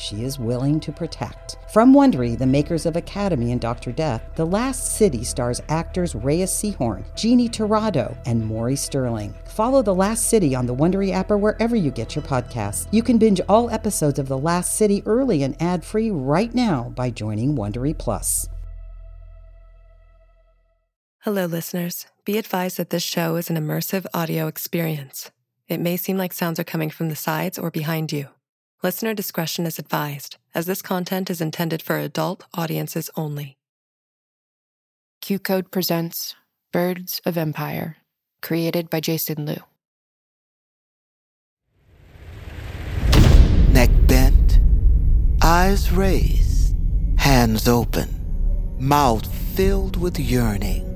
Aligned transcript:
she 0.00 0.24
is 0.24 0.38
willing 0.38 0.80
to 0.80 0.90
protect. 0.90 1.58
From 1.72 1.94
Wondery, 1.94 2.36
the 2.36 2.46
makers 2.46 2.86
of 2.86 2.96
Academy 2.96 3.52
and 3.52 3.60
Dr. 3.60 3.92
Death, 3.92 4.22
The 4.34 4.46
Last 4.46 4.96
City 4.96 5.22
stars 5.22 5.60
actors 5.68 6.14
Reyes 6.14 6.50
Sehorn, 6.50 7.04
Jeannie 7.14 7.48
Torrado, 7.48 8.16
and 8.26 8.44
Maury 8.44 8.76
Sterling. 8.76 9.34
Follow 9.44 9.82
The 9.82 9.94
Last 9.94 10.28
City 10.28 10.54
on 10.54 10.66
the 10.66 10.74
Wondery 10.74 11.12
app 11.12 11.30
or 11.30 11.38
wherever 11.38 11.76
you 11.76 11.90
get 11.90 12.16
your 12.16 12.24
podcasts. 12.24 12.88
You 12.90 13.02
can 13.02 13.18
binge 13.18 13.40
all 13.48 13.70
episodes 13.70 14.18
of 14.18 14.26
The 14.28 14.38
Last 14.38 14.74
City 14.74 15.02
early 15.06 15.42
and 15.42 15.60
ad-free 15.60 16.10
right 16.10 16.54
now 16.54 16.92
by 16.96 17.10
joining 17.10 17.54
Wondery 17.54 17.96
Plus. 17.96 18.48
Hello, 21.24 21.44
listeners. 21.44 22.06
Be 22.24 22.38
advised 22.38 22.78
that 22.78 22.88
this 22.88 23.02
show 23.02 23.36
is 23.36 23.50
an 23.50 23.56
immersive 23.56 24.06
audio 24.14 24.46
experience. 24.46 25.30
It 25.68 25.78
may 25.78 25.98
seem 25.98 26.16
like 26.16 26.32
sounds 26.32 26.58
are 26.58 26.64
coming 26.64 26.88
from 26.88 27.10
the 27.10 27.16
sides 27.16 27.58
or 27.58 27.70
behind 27.70 28.10
you. 28.10 28.28
Listener 28.82 29.12
discretion 29.12 29.66
is 29.66 29.78
advised, 29.78 30.38
as 30.54 30.64
this 30.64 30.80
content 30.80 31.28
is 31.28 31.42
intended 31.42 31.82
for 31.82 31.98
adult 31.98 32.44
audiences 32.54 33.10
only. 33.14 33.58
QCODE 35.20 35.70
presents 35.70 36.34
Birds 36.72 37.20
of 37.26 37.36
Empire, 37.36 37.98
created 38.40 38.88
by 38.88 39.00
Jason 39.00 39.44
Lew. 39.44 39.62
Neck 43.70 43.90
bent, 44.06 44.60
eyes 45.42 45.92
raised, 45.92 46.74
hands 47.18 47.68
open, 47.68 48.08
mouth 48.78 49.30
filled 49.54 49.98
with 49.98 50.18
yearning, 50.18 50.86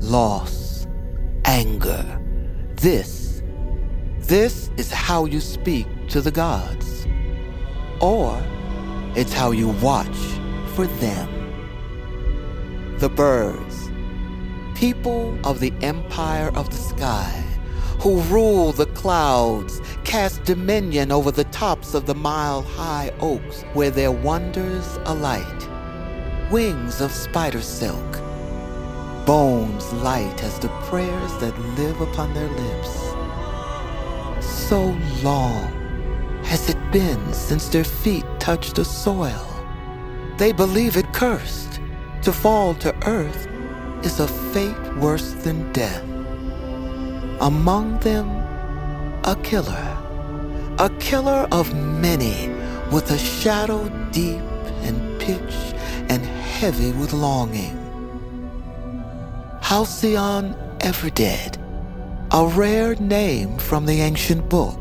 loss, 0.00 0.86
anger. 1.44 2.18
This, 2.76 3.42
this 4.20 4.70
is 4.78 4.90
how 4.90 5.26
you 5.26 5.40
speak 5.40 5.86
to 6.08 6.22
the 6.22 6.30
gods. 6.30 6.99
Or 8.00 8.42
it's 9.14 9.32
how 9.32 9.50
you 9.50 9.68
watch 9.68 10.16
for 10.74 10.86
them. 10.86 11.28
The 12.98 13.10
birds, 13.10 13.90
people 14.74 15.38
of 15.44 15.60
the 15.60 15.72
empire 15.82 16.50
of 16.54 16.70
the 16.70 16.76
sky, 16.76 17.44
who 18.00 18.22
rule 18.22 18.72
the 18.72 18.86
clouds, 18.86 19.82
cast 20.04 20.44
dominion 20.44 21.12
over 21.12 21.30
the 21.30 21.44
tops 21.44 21.92
of 21.92 22.06
the 22.06 22.14
mile 22.14 22.62
high 22.62 23.12
oaks 23.20 23.62
where 23.74 23.90
their 23.90 24.12
wonders 24.12 24.98
alight. 25.04 25.68
Wings 26.50 27.02
of 27.02 27.12
spider 27.12 27.60
silk, 27.60 28.12
bones 29.26 29.92
light 29.92 30.42
as 30.42 30.58
the 30.58 30.68
prayers 30.88 31.36
that 31.38 31.58
live 31.76 32.00
upon 32.00 32.32
their 32.32 32.48
lips. 32.48 32.96
So 34.44 34.96
long 35.22 35.79
has 36.50 36.68
it 36.68 36.90
been 36.90 37.32
since 37.32 37.68
their 37.68 37.84
feet 37.84 38.24
touched 38.40 38.74
the 38.74 38.84
soil? 38.84 39.46
They 40.36 40.50
believe 40.50 40.96
it 40.96 41.12
cursed. 41.12 41.80
To 42.22 42.32
fall 42.32 42.74
to 42.82 42.92
earth 43.06 43.46
is 44.02 44.18
a 44.18 44.26
fate 44.26 44.96
worse 44.96 45.30
than 45.44 45.72
death. 45.72 46.02
Among 47.40 48.00
them, 48.00 48.28
a 49.22 49.38
killer. 49.44 49.96
A 50.80 50.90
killer 50.98 51.46
of 51.52 51.72
many, 51.72 52.48
with 52.90 53.12
a 53.12 53.18
shadow 53.18 53.88
deep 54.10 54.42
and 54.82 55.20
pitch 55.20 55.54
and 56.08 56.26
heavy 56.58 56.90
with 56.90 57.12
longing. 57.12 57.76
Halcyon 59.62 60.56
Everdead, 60.80 61.58
a 62.32 62.44
rare 62.44 62.96
name 62.96 63.56
from 63.58 63.86
the 63.86 64.00
ancient 64.00 64.48
book. 64.48 64.79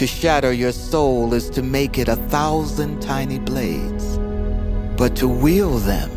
To 0.00 0.06
shatter 0.06 0.50
your 0.50 0.72
soul 0.72 1.34
is 1.34 1.50
to 1.50 1.62
make 1.62 1.98
it 1.98 2.08
a 2.08 2.16
thousand 2.16 3.02
tiny 3.02 3.38
blades. 3.38 4.16
But 4.96 5.14
to 5.16 5.28
wield 5.28 5.82
them, 5.82 6.10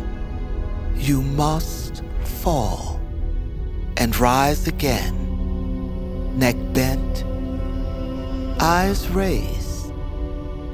you 0.96 1.20
must 1.20 2.02
fall 2.40 2.98
and 3.98 4.18
rise 4.18 4.66
again, 4.66 6.38
neck 6.38 6.56
bent, 6.72 7.24
eyes 8.58 9.06
raised, 9.10 9.92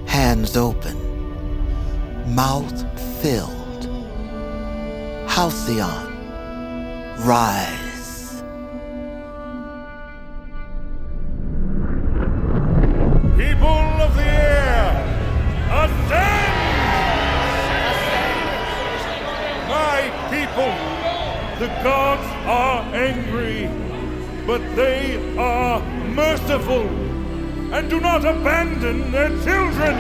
hands 0.06 0.56
open, 0.56 0.97
mouth 2.32 2.78
filled. 3.21 3.87
Halcyon, 5.28 6.06
rise. 7.27 7.90
But 24.47 24.62
they 24.75 25.37
are 25.37 25.81
merciful 26.15 26.89
and 27.73 27.89
do 27.89 28.01
not 28.01 28.25
abandon 28.25 29.12
their 29.12 29.28
children. 29.45 29.97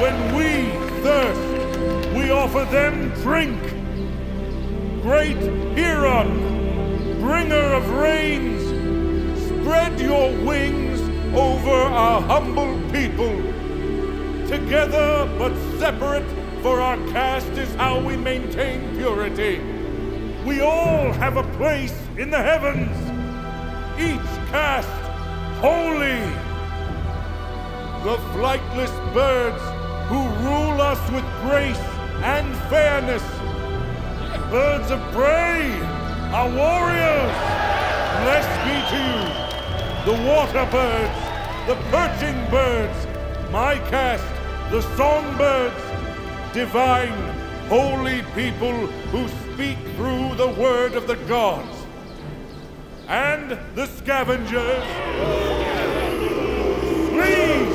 When 0.00 0.34
we 0.34 0.70
thirst, 1.02 2.14
we 2.14 2.30
offer 2.30 2.64
them 2.70 3.10
drink. 3.22 3.60
Great 5.02 5.38
Heron, 5.76 7.20
bringer 7.20 7.74
of 7.74 7.88
rains, 7.90 8.62
spread 9.46 10.00
your 10.00 10.30
wings 10.44 11.00
over 11.36 11.70
our 11.70 12.20
humble 12.20 12.78
people. 12.90 13.36
Together 14.48 15.28
but 15.38 15.54
separate, 15.78 16.26
for 16.62 16.80
our 16.80 16.96
caste 17.08 17.48
is 17.58 17.74
how 17.74 18.00
we 18.00 18.16
maintain 18.16 18.96
purity. 18.96 19.60
We 20.44 20.60
all 20.60 21.12
have 21.12 21.36
a 21.36 21.42
place 21.56 21.94
in 22.16 22.30
the 22.30 22.42
heavens, 22.42 22.96
each 23.98 24.32
caste 24.50 24.88
holy. 25.60 26.20
The 28.04 28.16
flightless 28.34 28.94
birds 29.14 29.62
who 30.08 30.20
rule 30.46 30.80
us 30.80 31.00
with 31.10 31.24
grace 31.42 31.84
and 32.22 32.54
fairness. 32.68 33.22
Birds 34.50 34.90
of 34.90 35.00
prey, 35.12 35.80
our 36.32 36.48
warriors, 36.48 37.36
blessed 38.22 38.58
be 38.64 38.96
to 38.96 39.02
you 39.02 39.52
the 40.04 40.12
water 40.26 40.66
birds, 40.72 41.20
the 41.68 41.76
perching 41.92 42.50
birds, 42.50 43.06
my 43.52 43.78
caste, 43.88 44.24
the 44.72 44.82
songbirds, 44.96 45.80
divine, 46.52 47.12
holy 47.68 48.22
people 48.34 48.72
who 49.12 49.28
speak 49.28 49.78
through 49.94 50.34
the 50.34 50.48
word 50.60 50.94
of 50.94 51.06
the 51.06 51.14
gods, 51.28 51.81
and 53.12 53.58
the 53.74 53.84
scavengers. 53.84 54.84
Please, 57.12 57.74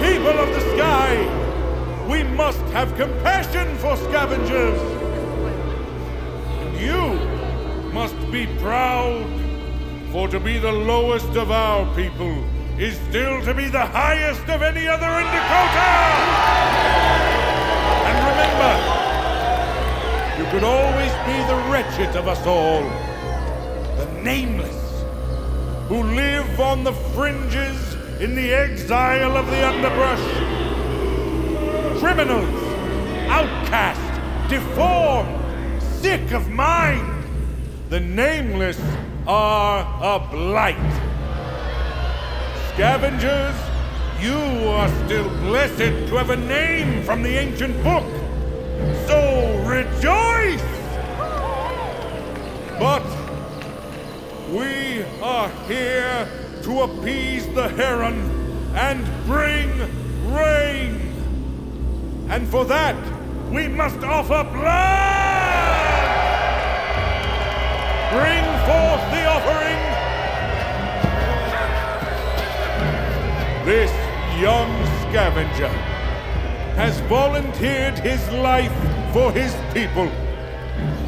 people 0.00 0.36
of 0.40 0.48
the 0.48 0.60
sky, 0.74 2.06
we 2.08 2.22
must 2.22 2.62
have 2.72 2.96
compassion 2.96 3.76
for 3.76 3.98
scavengers. 3.98 4.80
And 6.62 6.80
you 6.80 7.92
must 7.92 8.16
be 8.32 8.46
proud 8.60 9.26
for 10.10 10.26
to 10.28 10.40
be 10.40 10.58
the 10.58 10.72
lowest 10.72 11.36
of 11.36 11.50
our 11.50 11.84
people 11.94 12.42
is 12.78 12.96
still 13.10 13.42
to 13.42 13.52
be 13.52 13.68
the 13.68 13.84
highest 13.84 14.48
of 14.48 14.62
any 14.62 14.88
other 14.88 15.12
in 15.20 15.26
Dakota! 15.36 15.92
And 18.08 18.16
remember, 18.32 18.74
you 20.38 20.50
could 20.50 20.64
always 20.64 21.12
be 21.28 21.36
the 21.46 21.58
wretched 21.70 22.16
of 22.16 22.26
us 22.26 22.46
all, 22.46 23.11
nameless, 24.22 25.04
who 25.88 26.02
live 26.02 26.60
on 26.60 26.84
the 26.84 26.92
fringes 26.92 27.94
in 28.20 28.34
the 28.34 28.52
exile 28.52 29.36
of 29.36 29.46
the 29.46 29.66
underbrush. 29.66 30.20
Criminals, 31.98 32.62
outcast, 33.28 34.50
deformed, 34.50 35.82
sick 35.82 36.32
of 36.32 36.48
mind, 36.48 37.24
the 37.88 38.00
nameless 38.00 38.80
are 39.26 39.80
a 40.00 40.18
blight. 40.30 40.76
Scavengers, 42.74 43.56
you 44.20 44.36
are 44.68 44.88
still 45.04 45.28
blessed 45.40 46.08
to 46.08 46.16
have 46.16 46.30
a 46.30 46.36
name 46.36 47.02
from 47.02 47.22
the 47.22 47.36
ancient 47.36 47.74
book. 47.82 48.06
So 49.06 49.62
rejoice! 49.66 50.62
But 52.78 53.21
we 54.52 55.02
are 55.22 55.48
here 55.66 56.28
to 56.62 56.82
appease 56.82 57.46
the 57.54 57.68
heron 57.70 58.20
and 58.74 59.02
bring 59.24 59.70
rain. 60.30 61.00
And 62.28 62.46
for 62.48 62.66
that, 62.66 62.96
we 63.50 63.66
must 63.68 63.98
offer 64.00 64.44
blood! 64.52 65.72
Bring 68.12 68.44
forth 68.68 69.04
the 69.14 69.24
offering! 69.24 69.80
This 73.64 73.90
young 74.38 74.70
scavenger 75.08 75.68
has 76.76 77.00
volunteered 77.08 77.98
his 77.98 78.20
life 78.32 78.72
for 79.14 79.32
his 79.32 79.54
people. 79.72 80.10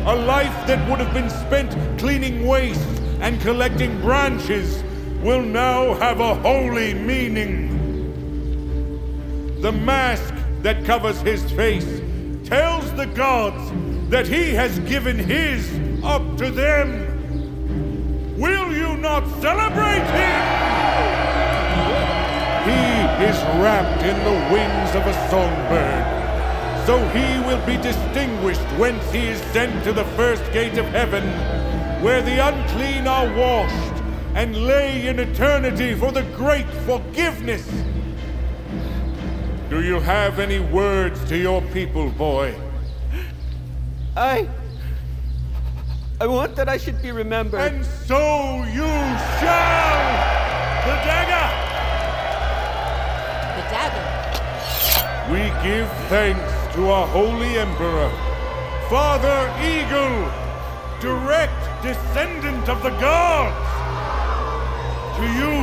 A 0.06 0.16
life 0.16 0.66
that 0.66 0.88
would 0.88 1.00
have 1.00 1.12
been 1.12 1.28
spent 1.28 1.98
cleaning 1.98 2.46
waste 2.46 2.93
and 3.24 3.40
collecting 3.40 3.98
branches 4.02 4.84
will 5.22 5.40
now 5.40 5.94
have 5.94 6.20
a 6.20 6.34
holy 6.34 6.92
meaning. 6.92 7.70
The 9.62 9.72
mask 9.72 10.34
that 10.60 10.84
covers 10.84 11.18
his 11.22 11.42
face 11.52 12.02
tells 12.46 12.92
the 12.92 13.06
gods 13.06 13.72
that 14.10 14.26
he 14.26 14.50
has 14.50 14.78
given 14.80 15.18
his 15.18 15.66
up 16.04 16.36
to 16.36 16.50
them. 16.50 18.36
Will 18.38 18.70
you 18.74 18.94
not 18.98 19.26
celebrate 19.40 20.04
him? 20.20 20.42
He 22.68 22.84
is 23.24 23.38
wrapped 23.56 24.02
in 24.02 24.18
the 24.22 24.36
wings 24.52 24.94
of 24.94 25.06
a 25.06 25.14
songbird. 25.30 26.04
So 26.84 26.98
he 27.08 27.40
will 27.46 27.64
be 27.64 27.78
distinguished 27.78 28.60
whence 28.76 29.10
he 29.10 29.28
is 29.28 29.40
sent 29.54 29.82
to 29.84 29.94
the 29.94 30.04
first 30.16 30.44
gate 30.52 30.76
of 30.76 30.84
heaven, 30.88 31.24
where 32.04 32.20
the 32.20 32.36
unclean 32.46 33.06
are 33.06 33.26
washed 33.34 34.02
and 34.34 34.54
lay 34.66 35.06
in 35.06 35.18
eternity 35.18 35.94
for 35.94 36.12
the 36.12 36.22
great 36.36 36.66
forgiveness. 36.84 37.66
Do 39.70 39.82
you 39.82 40.00
have 40.00 40.38
any 40.38 40.60
words 40.60 41.24
to 41.30 41.38
your 41.38 41.62
people, 41.72 42.10
boy? 42.10 42.54
I. 44.14 44.46
I 46.20 46.26
want 46.26 46.54
that 46.56 46.68
I 46.68 46.76
should 46.76 47.00
be 47.00 47.10
remembered. 47.10 47.72
And 47.72 47.82
so 47.86 48.62
you 48.64 48.92
shall! 49.40 50.04
The 50.84 50.96
dagger! 51.08 51.48
The 53.56 53.64
dagger. 53.72 55.32
We 55.32 55.40
give 55.66 55.90
thanks 56.10 56.74
to 56.74 56.90
our 56.90 57.06
holy 57.06 57.56
emperor, 57.56 58.10
Father 58.90 59.50
Eagle, 59.64 60.43
direct 61.04 61.82
descendant 61.82 62.66
of 62.66 62.82
the 62.82 62.88
gods. 62.98 63.68
To 65.18 65.24
you, 65.38 65.54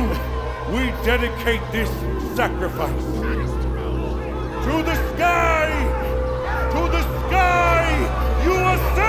we 0.72 0.82
dedicate 1.04 1.60
this 1.72 1.90
sacrifice. 2.36 3.06
To 4.66 4.74
the 4.88 4.94
sky! 5.10 5.68
To 6.74 6.82
the 6.94 7.02
sky! 7.26 7.88
You 8.44 8.54
ascend! 8.54 9.01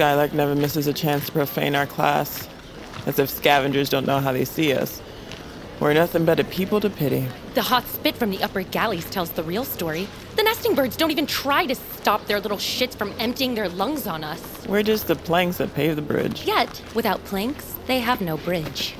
Skylark 0.00 0.32
never 0.32 0.54
misses 0.54 0.86
a 0.86 0.94
chance 0.94 1.26
to 1.26 1.32
profane 1.32 1.74
our 1.74 1.84
class. 1.84 2.48
As 3.04 3.18
if 3.18 3.28
scavengers 3.28 3.90
don't 3.90 4.06
know 4.06 4.18
how 4.18 4.32
they 4.32 4.46
see 4.46 4.72
us. 4.72 5.02
We're 5.78 5.92
nothing 5.92 6.24
but 6.24 6.40
a 6.40 6.44
people 6.44 6.80
to 6.80 6.88
pity. 6.88 7.28
The 7.52 7.60
hot 7.60 7.86
spit 7.86 8.16
from 8.16 8.30
the 8.30 8.42
upper 8.42 8.62
galleys 8.62 9.04
tells 9.10 9.28
the 9.28 9.42
real 9.42 9.62
story. 9.62 10.08
The 10.36 10.42
nesting 10.42 10.74
birds 10.74 10.96
don't 10.96 11.10
even 11.10 11.26
try 11.26 11.66
to 11.66 11.74
stop 11.74 12.24
their 12.24 12.40
little 12.40 12.56
shits 12.56 12.94
from 12.94 13.12
emptying 13.18 13.54
their 13.54 13.68
lungs 13.68 14.06
on 14.06 14.24
us. 14.24 14.66
We're 14.66 14.82
just 14.82 15.06
the 15.06 15.16
planks 15.16 15.58
that 15.58 15.74
pave 15.74 15.96
the 15.96 16.02
bridge. 16.02 16.46
Yet, 16.46 16.80
without 16.94 17.22
planks, 17.26 17.74
they 17.86 18.00
have 18.00 18.22
no 18.22 18.38
bridge. 18.38 18.94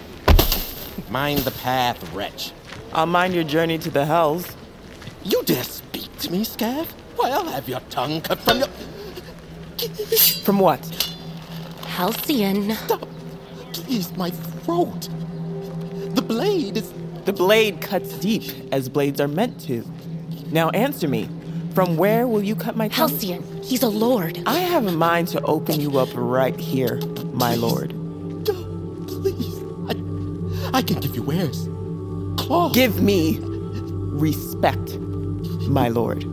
Mind 1.08 1.38
the 1.38 1.56
path, 1.62 2.12
wretch. 2.12 2.52
I'll 2.92 3.06
mind 3.06 3.32
your 3.32 3.44
journey 3.44 3.78
to 3.78 3.90
the 3.90 4.04
hells. 4.04 4.54
You 5.24 5.42
dare 5.44 5.64
speak 5.64 6.14
to 6.18 6.30
me, 6.30 6.44
Scav? 6.44 6.88
Why, 7.16 7.30
I'll 7.30 7.48
have 7.48 7.70
your 7.70 7.80
tongue 7.88 8.20
cut 8.20 8.38
from 8.40 8.58
your. 8.58 8.68
From 10.44 10.58
what? 10.58 10.80
Halcyon. 11.86 12.72
Stop! 12.72 13.08
Please, 13.72 14.14
my 14.16 14.30
throat. 14.30 15.08
The 16.14 16.22
blade 16.22 16.76
is. 16.76 16.92
The 17.24 17.32
blade 17.32 17.80
cuts 17.80 18.14
deep, 18.18 18.42
as 18.72 18.88
blades 18.88 19.20
are 19.20 19.28
meant 19.28 19.60
to. 19.62 19.84
Now 20.50 20.70
answer 20.70 21.06
me. 21.06 21.28
From 21.74 21.96
where 21.96 22.26
will 22.26 22.42
you 22.42 22.56
cut 22.56 22.76
my 22.76 22.88
tongue? 22.88 23.10
Halcyon. 23.10 23.62
He's 23.62 23.82
a 23.82 23.88
lord. 23.88 24.42
I 24.46 24.58
have 24.58 24.86
a 24.86 24.92
mind 24.92 25.28
to 25.28 25.42
open 25.42 25.80
you 25.80 25.98
up 25.98 26.08
right 26.14 26.58
here, 26.58 27.00
my 27.32 27.54
lord. 27.54 27.94
No, 27.94 28.54
please. 29.06 29.62
I, 29.88 30.78
I 30.78 30.82
can 30.82 30.98
give 31.00 31.14
you 31.14 31.22
wares. 31.22 31.68
Claws. 32.38 32.74
Give 32.74 33.00
me 33.00 33.38
respect, 33.40 34.98
my 35.68 35.88
lord. 35.88 36.24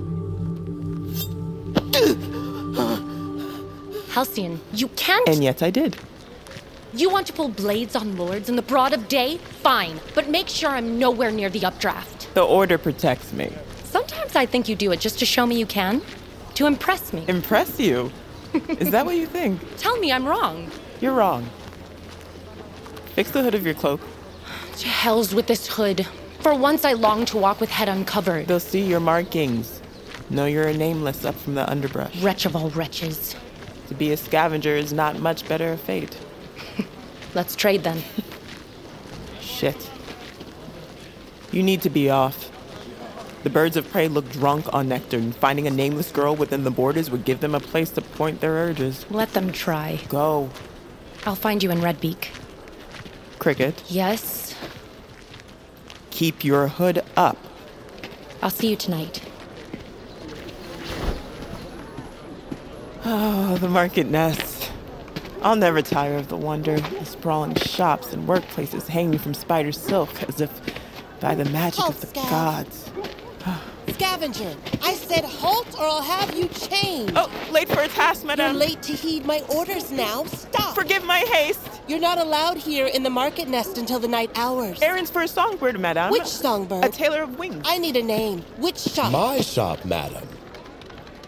Halcyon, 4.17 4.59
you 4.73 4.87
can't. 4.95 5.29
And 5.29 5.43
yet 5.43 5.61
I 5.61 5.69
did. 5.69 5.95
You 6.91 7.07
want 7.07 7.27
to 7.27 7.33
pull 7.33 7.49
blades 7.49 7.95
on 7.95 8.17
lords 8.17 8.49
in 8.49 8.55
the 8.55 8.63
broad 8.63 8.91
of 8.91 9.07
day? 9.07 9.37
Fine, 9.61 9.99
but 10.15 10.27
make 10.27 10.47
sure 10.47 10.71
I'm 10.71 10.97
nowhere 10.97 11.29
near 11.29 11.51
the 11.51 11.63
updraft. 11.63 12.33
The 12.33 12.41
order 12.41 12.79
protects 12.79 13.31
me. 13.31 13.53
Sometimes 13.83 14.35
I 14.35 14.47
think 14.47 14.67
you 14.67 14.75
do 14.75 14.91
it 14.91 14.99
just 14.99 15.19
to 15.19 15.25
show 15.27 15.45
me 15.45 15.59
you 15.59 15.67
can, 15.67 16.01
to 16.55 16.65
impress 16.65 17.13
me. 17.13 17.25
Impress 17.27 17.79
you? 17.79 18.11
Is 18.79 18.89
that 18.89 19.05
what 19.05 19.17
you 19.17 19.27
think? 19.27 19.61
Tell 19.77 19.95
me 19.99 20.11
I'm 20.11 20.25
wrong. 20.25 20.71
You're 20.99 21.13
wrong. 21.13 21.47
Fix 23.13 23.29
the 23.29 23.43
hood 23.43 23.53
of 23.53 23.67
your 23.67 23.75
cloak. 23.75 24.01
To 24.77 24.87
hell's 24.87 25.31
with 25.35 25.45
this 25.45 25.67
hood. 25.67 26.07
For 26.39 26.55
once 26.55 26.85
I 26.85 26.93
long 26.93 27.25
to 27.25 27.37
walk 27.37 27.61
with 27.61 27.69
head 27.69 27.87
uncovered. 27.87 28.47
They'll 28.47 28.59
see 28.59 28.81
your 28.81 28.99
markings. 28.99 29.79
Know 30.31 30.45
you're 30.45 30.69
a 30.69 30.73
nameless 30.73 31.23
up 31.23 31.35
from 31.35 31.53
the 31.53 31.69
underbrush. 31.69 32.19
Wretch 32.23 32.47
of 32.47 32.55
all 32.55 32.71
wretches. 32.71 33.35
To 33.87 33.93
be 33.93 34.11
a 34.11 34.17
scavenger 34.17 34.75
is 34.75 34.91
not 34.93 35.19
much 35.19 35.47
better 35.47 35.71
a 35.71 35.77
fate. 35.77 36.17
Let's 37.33 37.55
trade 37.55 37.83
then. 37.83 38.03
Shit. 39.39 39.89
You 41.51 41.63
need 41.63 41.81
to 41.83 41.89
be 41.89 42.09
off. 42.09 42.51
The 43.43 43.49
birds 43.49 43.77
of 43.77 43.89
prey 43.89 44.07
look 44.07 44.29
drunk 44.31 44.73
on 44.73 44.89
nectar, 44.89 45.17
and 45.17 45.33
finding 45.33 45.67
a 45.67 45.69
nameless 45.71 46.11
girl 46.11 46.35
within 46.35 46.63
the 46.63 46.71
borders 46.71 47.09
would 47.09 47.23
give 47.23 47.39
them 47.39 47.55
a 47.55 47.59
place 47.59 47.89
to 47.91 48.01
point 48.01 48.41
their 48.41 48.53
urges. 48.53 49.05
Let 49.09 49.33
them 49.33 49.51
try. 49.53 50.01
Go. 50.09 50.49
I'll 51.25 51.35
find 51.35 51.63
you 51.63 51.71
in 51.71 51.79
Redbeak. 51.79 52.27
Cricket, 53.39 53.83
Yes, 53.87 54.55
keep 56.09 56.43
your 56.43 56.67
hood 56.67 57.03
up. 57.15 57.37
I'll 58.41 58.49
see 58.49 58.69
you 58.69 58.75
tonight. 58.75 59.21
Oh, 63.09 63.55
the 63.61 63.69
market 63.69 64.07
nest. 64.07 64.69
I'll 65.41 65.55
never 65.55 65.81
tire 65.81 66.17
of 66.17 66.27
the 66.27 66.35
wonder. 66.35 66.77
The 66.77 67.05
sprawling 67.05 67.55
shops 67.55 68.11
and 68.11 68.27
workplaces 68.27 68.85
hanging 68.87 69.17
from 69.17 69.33
spider 69.33 69.71
silk 69.71 70.09
as 70.23 70.41
if 70.41 70.51
by 71.21 71.33
the 71.33 71.45
magic 71.45 71.79
Halt, 71.79 71.95
of 71.95 72.01
the 72.01 72.07
Scav. 72.07 72.29
gods. 72.29 72.91
Scavenger, 73.93 74.53
I 74.83 74.93
said 74.93 75.23
halt 75.23 75.73
or 75.79 75.85
I'll 75.85 76.01
have 76.01 76.35
you 76.35 76.49
chained. 76.49 77.13
Oh, 77.15 77.31
late 77.49 77.69
for 77.69 77.79
a 77.79 77.87
task, 77.87 78.25
madam. 78.25 78.51
You're 78.51 78.59
late 78.59 78.81
to 78.83 78.91
heed 78.91 79.25
my 79.25 79.39
orders 79.55 79.89
now. 79.89 80.25
Stop. 80.25 80.75
Forgive 80.75 81.05
my 81.05 81.19
haste. 81.19 81.61
You're 81.87 82.01
not 82.01 82.17
allowed 82.17 82.57
here 82.57 82.87
in 82.87 83.03
the 83.03 83.09
market 83.09 83.47
nest 83.47 83.77
until 83.77 83.99
the 83.99 84.09
night 84.09 84.31
hours. 84.35 84.81
Errands 84.81 85.09
for 85.09 85.21
a 85.21 85.29
songbird, 85.29 85.79
madame. 85.79 86.11
Which 86.11 86.25
songbird? 86.27 86.83
A 86.83 86.89
tailor 86.89 87.23
of 87.23 87.39
wings. 87.39 87.63
I 87.65 87.77
need 87.77 87.95
a 87.95 88.03
name. 88.03 88.41
Which 88.57 88.79
shop? 88.79 89.13
My 89.13 89.39
shop, 89.39 89.85
madam. 89.85 90.27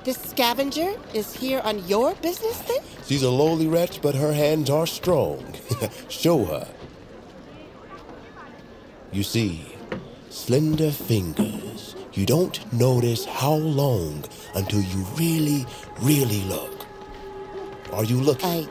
This 0.10 0.32
scavenger 0.32 0.96
is 1.13 1.36
here 1.36 1.62
on 1.63 1.88
your 1.88 2.16
business 2.16 2.58
then? 2.62 2.80
She's 3.06 3.22
a 3.22 3.30
lowly 3.30 3.68
wretch, 3.68 4.01
but 4.01 4.16
her 4.16 4.34
hands 4.34 4.68
are 4.68 4.88
strong. 4.88 5.54
Show 6.10 6.46
her. 6.46 6.68
You 9.12 9.22
see, 9.22 9.68
slender 10.32 10.89
fingers. 10.89 11.96
You 12.13 12.25
don't 12.25 12.58
notice 12.74 13.25
how 13.25 13.54
long 13.54 14.24
until 14.56 14.82
you 14.82 15.06
really, 15.16 15.68
really 16.01 16.42
look. 16.46 16.88
Are 17.94 18.04
you 18.04 18.20
looking? 18.20 18.50
I. 18.50 18.68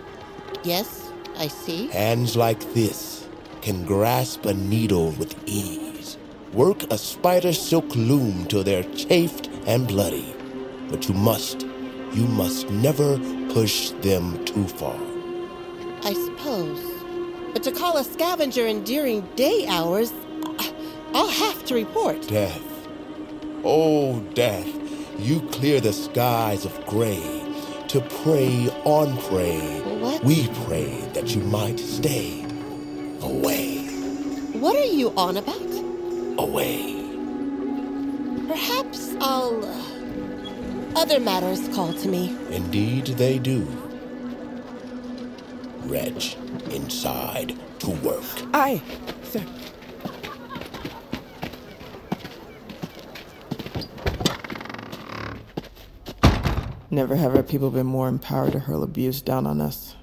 Yes, 0.65 1.13
I 1.37 1.47
see. 1.47 1.87
Hands 1.91 2.35
like 2.35 2.75
this 2.75 3.29
can 3.63 3.85
grasp 3.85 4.45
a 4.45 4.55
needle 4.55 5.13
with 5.13 5.41
ease, 5.47 6.19
work 6.53 6.83
a 6.91 6.99
spider 6.99 7.53
silk 7.53 7.95
loom 7.95 8.47
till 8.47 8.65
they're 8.65 8.91
chafed 8.95 9.47
and 9.69 9.87
bloody. 9.87 10.35
But 10.91 11.09
you 11.09 11.15
must, 11.15 11.63
you 12.13 12.27
must 12.27 12.69
never 12.71 13.19
push 13.53 13.91
them 14.03 14.45
too 14.45 14.67
far. 14.67 14.99
I 16.03 16.13
suppose. 16.15 16.81
But 17.53 17.63
to 17.65 17.73
call 17.73 17.97
a 17.97 18.05
scavenger 18.05 18.67
in 18.67 18.85
during 18.85 19.23
day 19.35 19.67
hours, 19.69 20.13
I'll 21.15 21.29
have 21.29 21.65
to 21.67 21.75
report. 21.75 22.27
Death. 22.29 22.63
Oh, 23.65 24.21
death, 24.35 24.69
you 25.19 25.41
clear 25.51 25.81
the 25.81 25.93
skies 25.93 26.65
of 26.65 26.87
gray 26.87 27.23
to 27.89 28.01
prey 28.23 28.69
on 28.85 29.17
prey. 29.23 29.81
What? 29.99 30.23
We 30.23 30.47
pray 30.67 30.91
that 31.15 31.35
you 31.35 31.43
might 31.43 31.81
stay 31.81 32.45
away, 33.23 33.79
What 34.53 34.77
are 34.77 34.85
you 34.85 35.13
on 35.17 35.37
about? 35.39 35.61
away. 36.39 36.95
Perhaps 38.47 39.15
I'll. 39.21 39.65
Uh, 39.65 39.83
other 40.99 41.21
matters 41.21 41.69
call 41.69 41.93
to 41.93 42.09
me. 42.09 42.37
Indeed, 42.51 43.07
they 43.07 43.39
do. 43.39 43.65
Wretch, 45.85 46.37
inside 46.73 47.57
to 47.79 47.91
work. 47.91 48.25
Aye, 48.53 48.83
sir. 49.23 49.45
Never 56.91 57.15
have 57.15 57.37
our 57.37 57.45
people 57.45 57.71
been 57.71 57.87
more 57.87 58.09
empowered 58.09 58.53
to 58.53 58.59
hurl 58.59 58.83
abuse 58.83 59.23
down 59.23 59.47
on 59.47 59.61
us. 59.61 59.95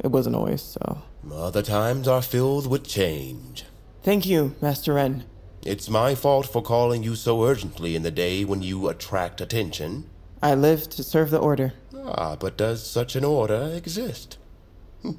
It 0.00 0.08
wasn't 0.08 0.36
always 0.36 0.60
so. 0.60 1.02
Other 1.32 1.62
times 1.62 2.06
are 2.06 2.20
filled 2.20 2.66
with 2.66 2.86
change. 2.86 3.64
Thank 4.02 4.26
you, 4.26 4.54
Master 4.60 4.94
Wren. 4.94 5.24
It's 5.64 5.90
my 5.90 6.14
fault 6.14 6.46
for 6.46 6.62
calling 6.62 7.02
you 7.02 7.14
so 7.14 7.44
urgently 7.44 7.94
in 7.94 8.02
the 8.02 8.10
day 8.10 8.44
when 8.44 8.62
you 8.62 8.88
attract 8.88 9.40
attention. 9.40 10.08
I 10.42 10.54
live 10.54 10.88
to 10.90 11.02
serve 11.04 11.30
the 11.30 11.38
order. 11.38 11.74
Ah, 11.94 12.34
but 12.36 12.56
does 12.56 12.84
such 12.88 13.14
an 13.14 13.24
order 13.24 13.70
exist? 13.74 14.38
Hmm. 15.02 15.12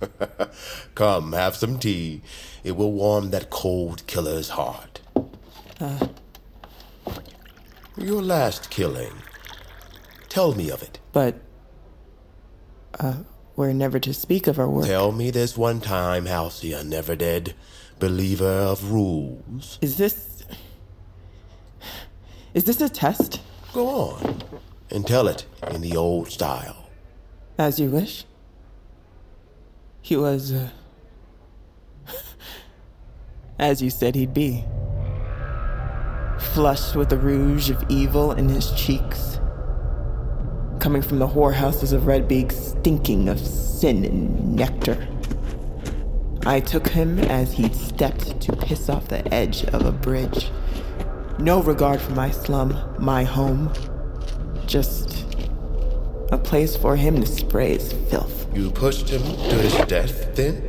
Come, 0.94 1.32
have 1.32 1.56
some 1.56 1.78
tea. 1.78 2.20
It 2.62 2.72
will 2.76 2.92
warm 2.92 3.30
that 3.30 3.48
cold 3.48 4.06
killer's 4.06 4.50
heart. 4.50 5.00
Uh, 5.80 6.08
Your 7.96 8.20
last 8.22 8.68
killing. 8.70 9.12
Tell 10.28 10.54
me 10.54 10.68
of 10.70 10.82
it. 10.82 10.98
but, 11.12 11.40
uh, 13.00 13.14
we're 13.56 13.72
never 13.72 13.98
to 13.98 14.12
speak 14.12 14.46
of 14.46 14.58
our 14.58 14.68
work. 14.68 14.84
Tell 14.86 15.12
me 15.12 15.30
this 15.30 15.56
one 15.56 15.80
time, 15.80 16.26
Halcyon 16.26 16.90
Everdead, 16.90 17.54
believer 17.98 18.44
of 18.44 18.90
rules. 18.90 19.78
Is 19.80 19.96
this. 19.96 20.44
Is 22.54 22.64
this 22.64 22.80
a 22.80 22.88
test? 22.88 23.40
Go 23.72 23.86
on 23.88 24.42
and 24.90 25.06
tell 25.06 25.28
it 25.28 25.46
in 25.70 25.80
the 25.80 25.96
old 25.96 26.30
style. 26.30 26.88
As 27.58 27.78
you 27.78 27.90
wish. 27.90 28.24
He 30.02 30.16
was. 30.16 30.52
Uh, 30.52 30.70
as 33.58 33.82
you 33.82 33.90
said 33.90 34.14
he'd 34.14 34.32
be. 34.32 34.64
Flushed 36.38 36.96
with 36.96 37.10
the 37.10 37.18
rouge 37.18 37.70
of 37.70 37.84
evil 37.88 38.32
in 38.32 38.48
his 38.48 38.70
cheeks. 38.72 39.38
Coming 40.80 41.02
from 41.02 41.18
the 41.18 41.26
whorehouses 41.26 41.92
of 41.92 42.02
Redbeak, 42.02 42.52
stinking 42.52 43.28
of 43.28 43.40
sin 43.40 44.04
and 44.04 44.54
nectar. 44.54 45.08
I 46.46 46.60
took 46.60 46.86
him 46.86 47.18
as 47.18 47.54
he'd 47.54 47.74
stepped 47.74 48.40
to 48.42 48.54
piss 48.54 48.88
off 48.88 49.08
the 49.08 49.34
edge 49.34 49.64
of 49.64 49.84
a 49.84 49.90
bridge. 49.90 50.52
No 51.40 51.60
regard 51.60 52.00
for 52.00 52.12
my 52.12 52.30
slum, 52.30 52.94
my 53.00 53.24
home. 53.24 53.72
Just 54.64 55.26
a 56.30 56.38
place 56.38 56.76
for 56.76 56.94
him 56.94 57.20
to 57.20 57.26
spray 57.26 57.74
his 57.74 57.92
filth. 57.92 58.46
You 58.56 58.70
pushed 58.70 59.08
him 59.08 59.22
to 59.22 59.56
his 59.56 59.74
death, 59.86 60.36
then? 60.36 60.62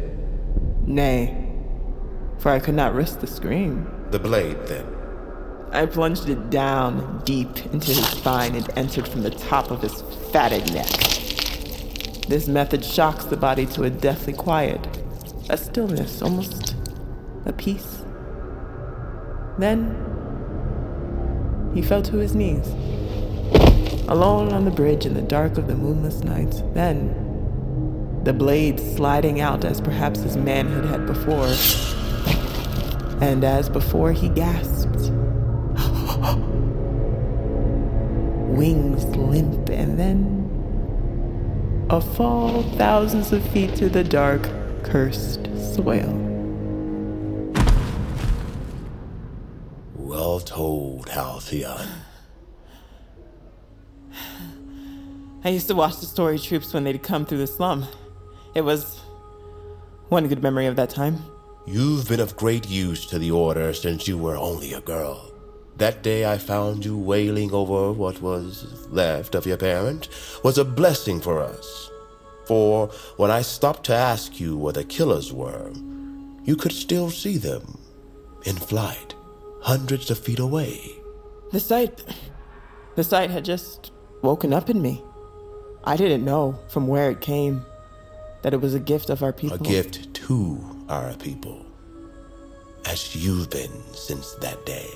Nay, 0.88 1.48
for 2.40 2.50
I 2.50 2.58
could 2.58 2.74
not 2.74 2.96
risk 2.96 3.20
the 3.20 3.28
scream. 3.28 3.88
The 4.10 4.18
blade, 4.18 4.58
then? 4.66 4.84
I 5.72 5.86
plunged 5.86 6.28
it 6.28 6.50
down 6.50 7.22
deep 7.24 7.56
into 7.68 7.92
his 7.92 8.08
spine 8.08 8.56
and 8.56 8.68
entered 8.76 9.08
from 9.08 9.22
the 9.22 9.30
top 9.30 9.70
of 9.70 9.84
his 9.84 10.02
fatted 10.32 10.74
neck. 10.74 10.90
This 12.28 12.48
method 12.48 12.84
shocks 12.84 13.26
the 13.26 13.38
body 13.38 13.68
to 13.68 13.84
a 13.84 13.92
deathly 13.92 14.34
quiet, 14.34 14.97
a 15.50 15.58
stillness, 15.58 16.22
almost 16.22 16.76
a 17.46 17.54
peace. 17.54 18.04
Then 19.58 19.96
he 21.74 21.82
fell 21.82 22.02
to 22.04 22.18
his 22.18 22.36
knees, 22.36 22.68
alone 24.08 24.52
on 24.54 24.66
the 24.66 24.72
bridge 24.72 25.06
in 25.06 25.14
the 25.14 25.22
dark 25.22 25.58
of 25.58 25.68
the 25.68 25.76
moonless 25.76 26.24
night. 26.24 26.62
Then 26.74 27.24
the 28.24 28.34
blade 28.34 28.80
sliding 28.80 29.40
out 29.40 29.64
as 29.64 29.80
perhaps 29.80 30.20
his 30.22 30.36
manhood 30.36 30.86
had 30.86 31.06
before. 31.06 31.48
And 33.22 33.44
as 33.44 33.70
before, 33.70 34.12
he 34.12 34.30
gasped. 34.30 34.88
Wings 38.58 39.06
limp, 39.16 39.70
and 39.70 39.98
then 39.98 40.38
a 41.90 42.02
fall 42.02 42.64
thousands 42.78 43.32
of 43.32 43.42
feet 43.50 43.76
to 43.76 43.88
the 43.88 44.04
dark, 44.04 44.42
cursed 44.88 45.46
soil. 45.76 46.14
Well 49.96 50.40
told, 50.40 51.10
Halcyon. 51.10 51.88
I 55.44 55.50
used 55.50 55.68
to 55.68 55.76
watch 55.76 56.00
the 56.00 56.06
story 56.06 56.40
troupes 56.40 56.74
when 56.74 56.86
they'd 56.86 57.04
come 57.04 57.26
through 57.26 57.40
the 57.40 57.48
slum. 57.48 57.86
It 58.56 58.62
was 58.62 59.00
one 60.08 60.28
good 60.28 60.42
memory 60.42 60.68
of 60.68 60.78
that 60.78 60.90
time. 60.90 61.22
You've 61.66 62.08
been 62.08 62.22
of 62.22 62.38
great 62.38 62.70
use 62.70 63.06
to 63.08 63.20
the 63.20 63.32
Order 63.32 63.74
since 63.74 64.08
you 64.08 64.18
were 64.18 64.38
only 64.38 64.72
a 64.72 64.82
girl. 64.82 65.34
That 65.76 66.02
day 66.02 66.26
I 66.26 66.38
found 66.38 66.86
you 66.86 66.98
wailing 66.98 67.52
over 67.52 67.92
what 67.92 68.22
was 68.22 68.88
left 68.90 69.36
of 69.36 69.46
your 69.46 69.58
parent 69.58 70.08
was 70.44 70.58
a 70.58 70.66
blessing 70.66 71.20
for 71.20 71.42
us. 71.42 71.92
For 72.48 72.88
when 73.18 73.30
I 73.30 73.42
stopped 73.42 73.86
to 73.88 73.94
ask 73.94 74.40
you 74.40 74.58
where 74.58 74.74
the 74.74 74.86
killers 74.86 75.34
were, 75.34 75.72
you 76.44 76.56
could 76.56 76.72
still 76.72 77.10
see 77.10 77.38
them 77.38 77.78
in 78.46 78.56
flight, 78.56 79.16
hundreds 79.62 80.10
of 80.10 80.18
feet 80.18 80.40
away. 80.40 80.94
The 81.52 81.60
sight. 81.60 82.04
The 82.96 83.04
sight 83.04 83.30
had 83.30 83.44
just 83.46 83.92
woken 84.22 84.54
up 84.54 84.70
in 84.70 84.82
me. 84.82 85.04
I 85.84 85.98
didn't 85.98 86.26
know 86.26 86.58
from 86.70 86.88
where 86.88 87.12
it 87.12 87.22
came 87.22 87.66
that 88.42 88.54
it 88.54 88.62
was 88.62 88.74
a 88.74 88.80
gift 88.80 89.10
of 89.10 89.24
our 89.24 89.34
people. 89.34 89.58
A 89.58 89.60
gift 89.60 90.14
to 90.14 90.64
our 90.90 91.14
people, 91.16 91.66
as 92.86 93.16
you've 93.16 93.50
been 93.50 93.72
since 93.94 94.34
that 94.36 94.66
day. 94.66 94.90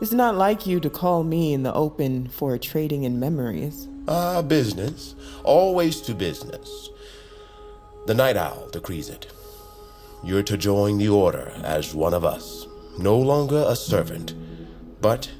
It's 0.00 0.12
not 0.12 0.36
like 0.36 0.66
you 0.66 0.78
to 0.80 0.90
call 0.90 1.24
me 1.24 1.52
in 1.52 1.62
the 1.62 1.74
open 1.74 2.28
for 2.28 2.56
trading 2.58 3.04
in 3.04 3.18
memories. 3.18 3.88
Ah, 4.08 4.40
business. 4.40 5.14
Always 5.42 6.00
to 6.02 6.14
business. 6.14 6.90
The 8.06 8.14
Night 8.14 8.36
Owl 8.36 8.68
decrees 8.70 9.08
it. 9.08 9.26
You're 10.22 10.44
to 10.44 10.56
join 10.56 10.98
the 10.98 11.08
Order 11.08 11.52
as 11.64 11.94
one 11.94 12.14
of 12.14 12.24
us. 12.24 12.66
No 12.98 13.18
longer 13.18 13.64
a 13.66 13.74
servant, 13.74 14.34
but 15.00 15.30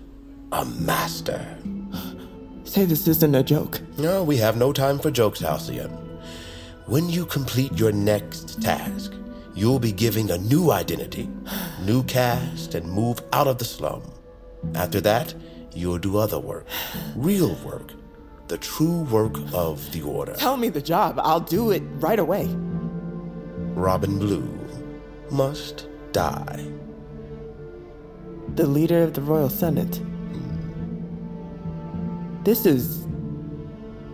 a 0.51 0.65
master. 0.65 1.45
Say 2.65 2.85
this 2.85 3.07
isn't 3.07 3.35
a 3.35 3.43
joke. 3.43 3.81
No, 3.99 4.25
we 4.25 4.37
have 4.39 4.57
no 4.57 4.73
time 4.73 4.99
for 4.99 5.11
jokes, 5.11 5.41
Halcyon. 5.41 5.91
When 6.87 7.09
you 7.09 7.25
complete 7.25 7.73
your 7.79 7.93
next 7.93 8.61
task, 8.61 9.13
you'll 9.55 9.79
be 9.79 9.93
given 9.93 10.31
a 10.31 10.39
new 10.39 10.73
identity, 10.73 11.29
new 11.83 12.03
caste, 12.03 12.75
and 12.75 12.91
move 12.91 13.21
out 13.33 13.47
of 13.47 13.59
the 13.59 13.65
slum. 13.65 14.03
After 14.75 15.01
that, 15.03 15.35
you'll 15.73 15.99
do 15.99 16.19
other 16.19 16.41
work, 16.41 16.67
real 17.17 17.55
work, 17.65 17.93
the 18.49 18.59
true 18.59 19.03
work 19.03 19.35
of 19.53 19.93
the 19.93 20.03
Order. 20.03 20.35
Tell 20.35 20.57
me 20.57 20.69
the 20.69 20.83
job. 20.83 21.19
I'll 21.23 21.41
do 21.41 21.71
it 21.71 21.83
right 21.97 22.19
away. 22.19 22.47
Robin 23.75 24.19
Blue 24.19 24.49
must 25.31 25.89
die. 26.13 26.67
The 28.55 28.67
leader 28.67 29.03
of 29.03 29.15
the 29.15 29.21
Royal 29.21 29.51
Senate. 29.51 30.01
This 32.45 32.65
is. 32.65 33.05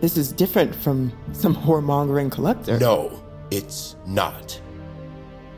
This 0.01 0.17
is 0.17 0.33
different 0.33 0.75
from 0.75 1.13
some 1.31 1.55
whoremongering 1.55 2.29
collector. 2.29 2.77
No, 2.77 3.23
it's 3.51 3.95
not. 4.05 4.59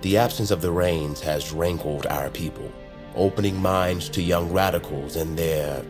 The 0.02 0.18
absence 0.18 0.52
of 0.52 0.62
the 0.62 0.70
rains 0.70 1.20
has 1.22 1.52
rankled 1.52 2.06
our 2.06 2.30
people, 2.30 2.72
opening 3.16 3.60
minds 3.60 4.08
to 4.10 4.22
young 4.22 4.54
radicals 4.54 5.16
and 5.16 5.36
their 5.36 5.84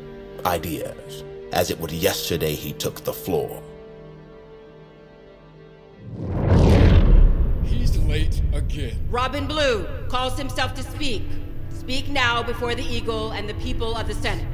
ideas, 0.46 1.25
as 1.52 1.70
it 1.70 1.80
would 1.80 1.92
yesterday 1.92 2.54
he 2.54 2.74
took 2.74 3.04
the 3.04 3.14
floor. 3.14 3.62
He's 7.64 7.98
late 7.98 8.42
again. 8.54 9.00
Robin 9.10 9.48
Blue 9.48 9.88
calls 10.10 10.38
himself 10.38 10.74
to 10.76 10.84
speak. 10.84 11.24
Speak 11.70 12.10
now 12.10 12.42
before 12.42 12.74
the 12.76 12.84
Eagle 12.84 13.32
and 13.32 13.48
the 13.48 13.54
people 13.56 13.96
of 13.96 14.08
the 14.08 14.16
Senate. 14.16 14.48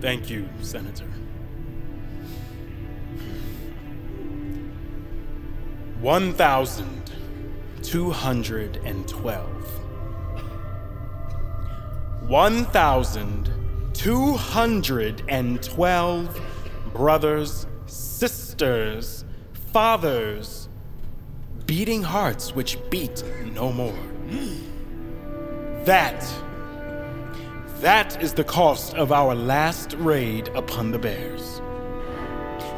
Thank 0.00 0.28
you, 0.28 0.48
Senator. 0.60 1.06
One 6.00 6.34
thousand 6.34 7.10
two 7.82 8.10
hundred 8.10 8.76
and 8.84 9.06
twelve. 9.08 9.66
One 12.28 12.64
thousand 12.66 13.50
two 14.04 14.34
hundred 14.34 15.22
and 15.28 15.62
twelve 15.62 16.38
brothers, 16.92 17.66
sisters, 17.86 19.24
fathers, 19.72 20.68
beating 21.64 22.02
hearts 22.02 22.54
which 22.54 22.76
beat 22.90 23.24
no 23.54 23.72
more. 23.72 23.96
That, 25.86 26.22
that 27.80 28.22
is 28.22 28.34
the 28.34 28.44
cost 28.44 28.92
of 28.92 29.10
our 29.10 29.34
last 29.34 29.94
raid 29.94 30.48
upon 30.48 30.90
the 30.90 30.98
bears. 30.98 31.62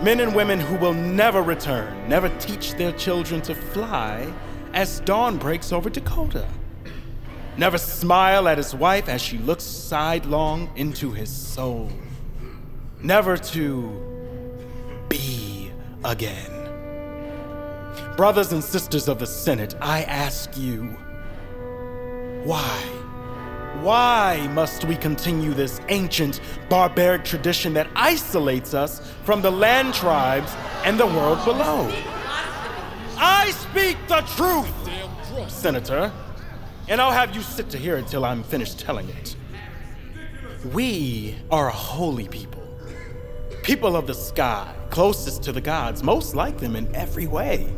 Men 0.04 0.20
and 0.20 0.32
women 0.32 0.60
who 0.60 0.76
will 0.76 0.94
never 0.94 1.42
return, 1.42 2.08
never 2.08 2.28
teach 2.38 2.74
their 2.74 2.92
children 2.92 3.42
to 3.42 3.54
fly 3.56 4.32
as 4.74 5.00
dawn 5.00 5.38
breaks 5.38 5.72
over 5.72 5.90
Dakota. 5.90 6.46
Never 7.58 7.78
smile 7.78 8.48
at 8.48 8.58
his 8.58 8.74
wife 8.74 9.08
as 9.08 9.22
she 9.22 9.38
looks 9.38 9.64
sidelong 9.64 10.70
into 10.76 11.12
his 11.12 11.30
soul. 11.30 11.90
Never 13.00 13.38
to 13.38 13.88
be 15.08 15.70
again. 16.04 16.52
Brothers 18.16 18.52
and 18.52 18.62
sisters 18.62 19.08
of 19.08 19.18
the 19.18 19.26
Senate, 19.26 19.74
I 19.80 20.02
ask 20.02 20.56
you, 20.58 20.84
why? 22.44 22.82
Why 23.80 24.48
must 24.52 24.84
we 24.84 24.96
continue 24.96 25.54
this 25.54 25.80
ancient, 25.88 26.40
barbaric 26.68 27.24
tradition 27.24 27.72
that 27.74 27.88
isolates 27.96 28.74
us 28.74 29.00
from 29.24 29.40
the 29.40 29.50
land 29.50 29.94
tribes 29.94 30.52
and 30.84 31.00
the 31.00 31.06
world 31.06 31.42
below? 31.44 31.90
I 33.18 33.50
speak 33.50 33.96
the 34.08 34.20
truth, 34.36 35.50
Senator, 35.50 36.12
and 36.88 37.00
I'll 37.00 37.12
have 37.12 37.34
you 37.34 37.42
sit 37.42 37.70
to 37.70 37.78
hear 37.78 37.96
it 37.96 38.06
till 38.06 38.24
I'm 38.24 38.42
finished 38.42 38.78
telling 38.78 39.08
it. 39.08 39.36
We 40.72 41.36
are 41.50 41.68
a 41.68 41.72
holy 41.72 42.28
people, 42.28 42.62
people 43.62 43.96
of 43.96 44.06
the 44.06 44.14
sky, 44.14 44.72
closest 44.90 45.42
to 45.44 45.52
the 45.52 45.60
gods, 45.60 46.02
most 46.02 46.34
like 46.34 46.58
them 46.58 46.76
in 46.76 46.94
every 46.94 47.26
way. 47.26 47.72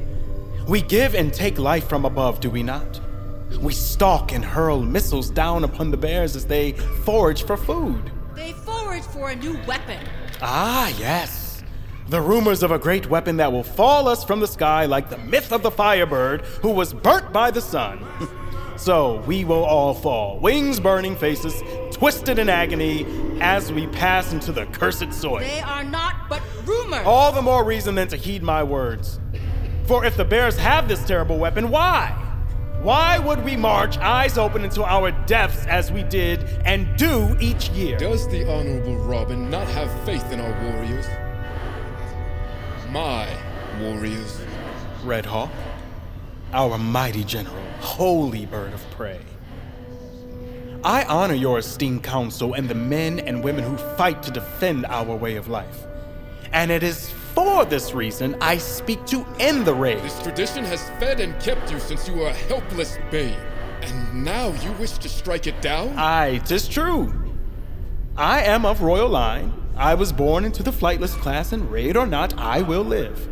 We 0.67 0.83
give 0.83 1.15
and 1.15 1.33
take 1.33 1.59
life 1.59 1.89
from 1.89 2.05
above, 2.05 2.41
do 2.41 2.51
we 2.51 2.63
not? 2.63 3.01
We 3.61 3.73
stalk 3.73 4.33
and 4.33 4.45
hurl 4.45 4.83
missiles 4.83 5.31
down 5.31 5.65
upon 5.65 5.91
the 5.91 5.97
bears 5.97 6.37
as 6.37 6.45
they 6.45 6.73
forage 7.05 7.43
for 7.45 7.57
food. 7.57 8.11
They 8.35 8.53
forage 8.53 9.05
for 9.05 9.31
a 9.31 9.37
new 9.37 9.59
weapon. 9.67 9.99
Ah, 10.43 10.93
yes. 10.99 11.63
The 12.09 12.21
rumors 12.21 12.63
of 12.63 12.71
a 12.71 12.79
great 12.79 13.09
weapon 13.09 13.39
that 13.39 13.53
will 13.53 13.63
fall 13.63 14.09
us 14.09 14.25
from 14.25 14.41
the 14.41 14.47
sky 14.47 14.87
like 14.87 15.11
the 15.11 15.19
myth 15.19 15.53
of 15.53 15.63
the 15.63 15.71
firebird 15.71 16.43
who 16.63 16.71
was 16.71 16.93
burnt 16.95 17.33
by 17.33 17.51
the 17.51 17.61
sun. 17.61 18.07
so 18.79 19.21
we 19.27 19.45
will 19.45 19.65
all 19.65 19.93
fall, 19.93 20.39
wings 20.39 20.81
burning, 20.81 21.17
faces 21.17 21.63
twisted 21.95 22.39
in 22.39 22.49
agony 22.49 23.05
as 23.41 23.73
we 23.73 23.87
pass 23.89 24.33
into 24.33 24.53
the 24.53 24.67
cursed 24.67 25.13
soil. 25.13 25.41
They 25.41 25.61
are 25.61 25.85
not 25.85 26.29
but 26.29 26.43
rumors. 26.65 27.05
All 27.05 27.33
the 27.33 27.43
more 27.43 27.65
reason 27.65 27.95
then 27.97 28.09
to 28.09 28.17
heed 28.17 28.43
my 28.43 28.63
words. 28.63 29.21
For 29.87 30.05
if 30.05 30.17
the 30.17 30.25
bears 30.25 30.57
have 30.59 30.87
this 30.87 31.05
terrible 31.05 31.39
weapon, 31.39 31.71
why? 31.71 32.25
Why 32.83 33.19
would 33.19 33.45
we 33.45 33.57
march 33.57 33.99
eyes 33.99 34.39
open 34.39 34.63
into 34.63 34.85
our 34.85 35.11
deaths 35.27 35.67
as 35.67 35.91
we 35.91 36.05
did 36.05 36.45
and 36.65 36.97
do 36.97 37.37
each 37.41 37.71
year? 37.71 37.99
Does 37.99 38.29
the 38.29 38.49
Honorable 38.49 38.97
Robin 38.99 39.51
not 39.51 39.67
have 39.69 39.91
faith 40.05 40.31
in 40.31 40.41
our 40.41 40.53
warriors? 40.63 41.07
My 42.91 43.29
warriors. 43.81 44.41
Red 45.05 45.27
Hawk, 45.27 45.51
our 46.53 46.79
mighty 46.79 47.25
general, 47.25 47.57
holy 47.81 48.47
bird 48.47 48.73
of 48.73 48.91
prey. 48.91 49.21
I 50.85 51.05
honor 51.05 51.35
your 51.35 51.59
esteemed 51.59 52.05
council 52.05 52.55
and 52.55 52.69
the 52.69 52.75
men 52.75 53.19
and 53.19 53.43
women 53.43 53.65
who 53.65 53.77
fight 53.97 54.23
to 54.25 54.31
defend 54.31 54.87
our 54.87 55.17
way 55.17 55.37
of 55.37 55.49
life. 55.49 55.87
And 56.53 56.71
it 56.71 56.83
is 56.83 57.11
for 57.35 57.65
this 57.65 57.93
reason 57.93 58.37
I 58.41 58.59
speak 58.59 59.05
to 59.07 59.27
end 59.39 59.65
the 59.65 59.75
raid. 59.75 60.03
This 60.03 60.23
tradition 60.23 60.65
has 60.65 60.89
fed 61.01 61.21
and 61.21 61.39
kept 61.41 61.71
you 61.71 61.81
since 61.81 62.09
you 62.09 62.15
were 62.15 62.29
a 62.29 62.33
helpless 62.33 62.97
babe. 63.11 63.35
And 63.83 64.25
now 64.25 64.49
you 64.63 64.73
wish 64.73 64.93
to 64.99 65.09
strike 65.09 65.47
it 65.47 65.61
down? 65.61 65.95
Aye, 65.97 66.39
tis 66.45 66.69
true. 66.69 67.13
I 68.17 68.43
am 68.43 68.65
of 68.65 68.83
royal 68.83 69.09
line. 69.09 69.53
I 69.77 69.95
was 69.95 70.13
born 70.13 70.45
into 70.45 70.65
the 70.65 70.73
flightless 70.73 71.15
class, 71.15 71.53
and 71.53 71.71
raid 71.71 71.97
or 71.97 72.07
not, 72.07 72.37
I 72.37 72.63
will 72.63 72.83
live. 72.83 73.29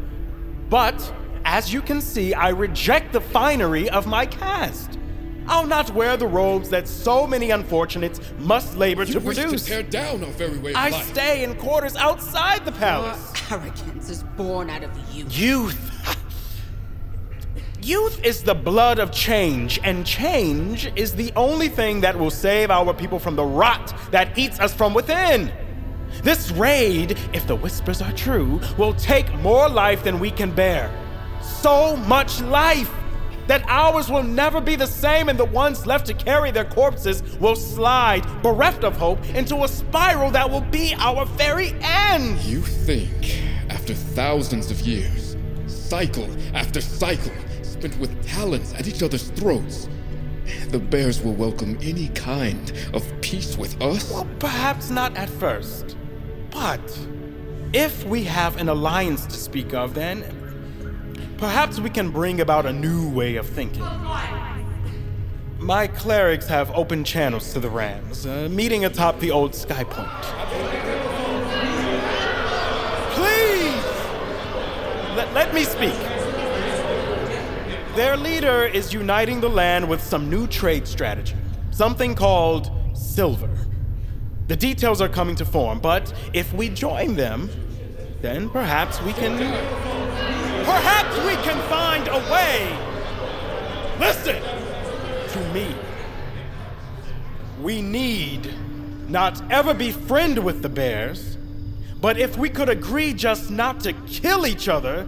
But, 0.71 1.13
as 1.47 1.73
you 1.73 1.81
can 1.81 2.01
see, 2.01 2.35
I 2.35 2.49
reject 2.49 3.13
the 3.13 3.21
finery 3.21 3.89
of 3.89 4.07
my 4.07 4.27
caste. 4.27 4.99
I'll 5.47 5.67
not 5.67 5.95
wear 5.95 6.17
the 6.17 6.27
robes 6.27 6.69
that 6.71 6.89
so 6.89 7.25
many 7.25 7.53
unfortunates 7.53 8.21
must 8.41 8.77
labor 8.77 9.05
you 9.05 9.13
to 9.15 9.21
wish 9.21 9.39
produce. 9.39 9.63
to 9.63 9.69
tear 9.71 9.83
down 9.85 10.25
our 10.25 10.31
very 10.33 10.59
way 10.59 10.73
of 10.73 10.77
I 10.77 10.89
life. 10.89 11.07
stay 11.07 11.45
in 11.45 11.55
quarters 11.55 11.95
outside 11.95 12.65
the 12.65 12.73
palace. 12.73 13.33
Your 13.49 13.61
arrogance 13.61 14.11
is 14.11 14.25
born 14.37 14.69
out 14.69 14.83
of 14.83 14.91
youth. 15.15 15.39
Youth. 15.39 15.93
Youth 17.81 18.25
is 18.25 18.43
the 18.43 18.55
blood 18.55 18.99
of 18.99 19.13
change, 19.13 19.79
and 19.85 20.05
change 20.05 20.91
is 20.97 21.15
the 21.15 21.33
only 21.37 21.69
thing 21.69 22.01
that 22.01 22.19
will 22.19 22.33
save 22.33 22.73
our 22.73 22.93
people 22.93 23.21
from 23.21 23.37
the 23.37 23.45
rot 23.45 23.95
that 24.11 24.37
eats 24.37 24.59
us 24.59 24.75
from 24.75 24.95
within. 24.95 25.53
This 26.25 26.51
raid, 26.51 27.17
if 27.33 27.47
the 27.47 27.55
whispers 27.55 28.03
are 28.03 28.13
true, 28.13 28.61
will 28.77 28.95
take 28.95 29.33
more 29.37 29.69
life 29.69 30.03
than 30.03 30.19
we 30.19 30.33
can 30.33 30.51
bear. 30.51 30.91
So 31.47 31.97
much 31.97 32.41
life 32.43 32.93
that 33.47 33.65
ours 33.69 34.11
will 34.11 34.23
never 34.23 34.61
be 34.61 34.77
the 34.77 34.87
same, 34.87 35.29
and 35.29 35.39
the 35.39 35.45
ones 35.45 35.87
left 35.87 36.07
to 36.07 36.15
carry 36.15 36.51
their 36.51 36.65
corpses 36.65 37.23
will 37.39 37.57
slide, 37.57 38.25
bereft 38.43 38.83
of 38.83 38.97
hope, 38.97 39.25
into 39.35 39.63
a 39.63 39.69
spiral 39.69 40.31
that 40.33 40.51
will 40.51 40.63
be 40.63 40.95
our 40.99 41.25
very 41.25 41.75
end. 41.81 42.41
You 42.41 42.61
think, 42.61 43.43
after 43.71 43.95
thousands 43.95 44.71
of 44.71 44.81
years, 44.81 45.37
cycle 45.67 46.29
after 46.55 46.81
cycle, 46.81 47.33
spent 47.63 47.97
with 47.99 48.27
talons 48.27 48.73
at 48.75 48.89
each 48.89 49.03
other's 49.03 49.29
throats, 49.31 49.89
the 50.71 50.79
bears 50.79 51.23
will 51.23 51.35
welcome 51.35 51.79
any 51.83 52.09
kind 52.09 52.73
of 52.93 53.05
peace 53.21 53.57
with 53.57 53.81
us? 53.81 54.11
Well, 54.11 54.29
perhaps 54.39 54.91
not 54.91 55.17
at 55.17 55.29
first. 55.29 55.97
But 56.51 56.99
if 57.73 58.05
we 58.05 58.25
have 58.25 58.57
an 58.57 58.69
alliance 58.69 59.27
to 59.27 59.35
speak 59.35 59.75
of, 59.75 59.95
then 59.95 60.25
perhaps 61.39 61.79
we 61.79 61.91
can 61.91 62.11
bring 62.11 62.41
about 62.41 62.67
a 62.67 62.73
new 62.73 63.09
way 63.11 63.37
of 63.37 63.47
thinking. 63.47 63.85
My 65.59 65.87
clerics 65.87 66.47
have 66.47 66.71
open 66.73 67.05
channels 67.05 67.53
to 67.53 67.61
the 67.61 67.69
Rams, 67.69 68.27
uh, 68.27 68.49
meeting 68.51 68.85
atop 68.85 69.19
the 69.21 69.31
old 69.31 69.55
Sky 69.55 69.85
Point. 69.85 70.23
Please! 73.15 73.85
Let, 75.17 75.33
let 75.35 75.55
me 75.55 75.65
speak. 75.65 75.95
Their 77.97 78.17
leader 78.17 78.65
is 78.65 78.93
uniting 78.93 79.41
the 79.41 79.49
land 79.49 79.89
with 79.89 80.03
some 80.03 80.29
new 80.29 80.47
trade 80.47 80.87
strategy, 80.87 81.35
something 81.71 82.15
called 82.15 82.71
silver. 82.95 83.51
The 84.49 84.57
details 84.57 85.01
are 85.01 85.09
coming 85.09 85.35
to 85.37 85.45
form, 85.45 85.81
but 85.81 86.13
if 86.33 86.53
we 86.53 86.69
join 86.69 87.17
them, 87.17 87.51
then 88.21 88.51
perhaps 88.51 89.03
we 89.03 89.13
can. 89.15 89.96
Perhaps 90.67 91.17
we 91.19 91.35
can 91.45 91.57
find 91.69 92.09
a 92.09 92.19
way. 92.31 92.77
Listen 94.01 94.43
to 95.29 95.55
me. 95.55 95.73
We 97.63 97.81
need 97.81 98.53
not 99.09 99.41
ever 99.51 99.73
be 99.73 99.93
friend 99.93 100.45
with 100.45 100.63
the 100.63 100.69
bears, 100.69 101.39
but 102.01 102.19
if 102.19 102.37
we 102.37 102.51
could 102.51 102.69
agree 102.69 103.15
just 103.15 103.49
not 103.49 103.79
to 103.83 103.93
kill 104.09 104.45
each 104.45 104.67
other 104.67 105.07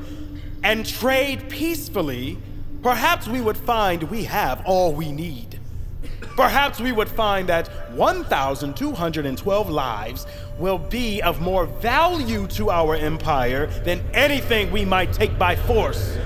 and 0.62 0.86
trade 0.86 1.48
peacefully, 1.48 2.38
perhaps 2.82 3.26
we 3.26 3.40
would 3.40 3.56
find 3.56 4.04
we 4.04 4.24
have 4.24 4.62
all 4.64 4.92
we 4.92 5.10
need. 5.10 5.57
Perhaps 6.20 6.80
we 6.80 6.92
would 6.92 7.08
find 7.08 7.48
that 7.48 7.68
1,212 7.92 9.70
lives 9.70 10.26
will 10.58 10.78
be 10.78 11.20
of 11.22 11.40
more 11.40 11.66
value 11.66 12.46
to 12.48 12.70
our 12.70 12.94
empire 12.94 13.66
than 13.84 14.00
anything 14.14 14.70
we 14.70 14.84
might 14.84 15.12
take 15.12 15.38
by 15.38 15.56
force. 15.56 16.16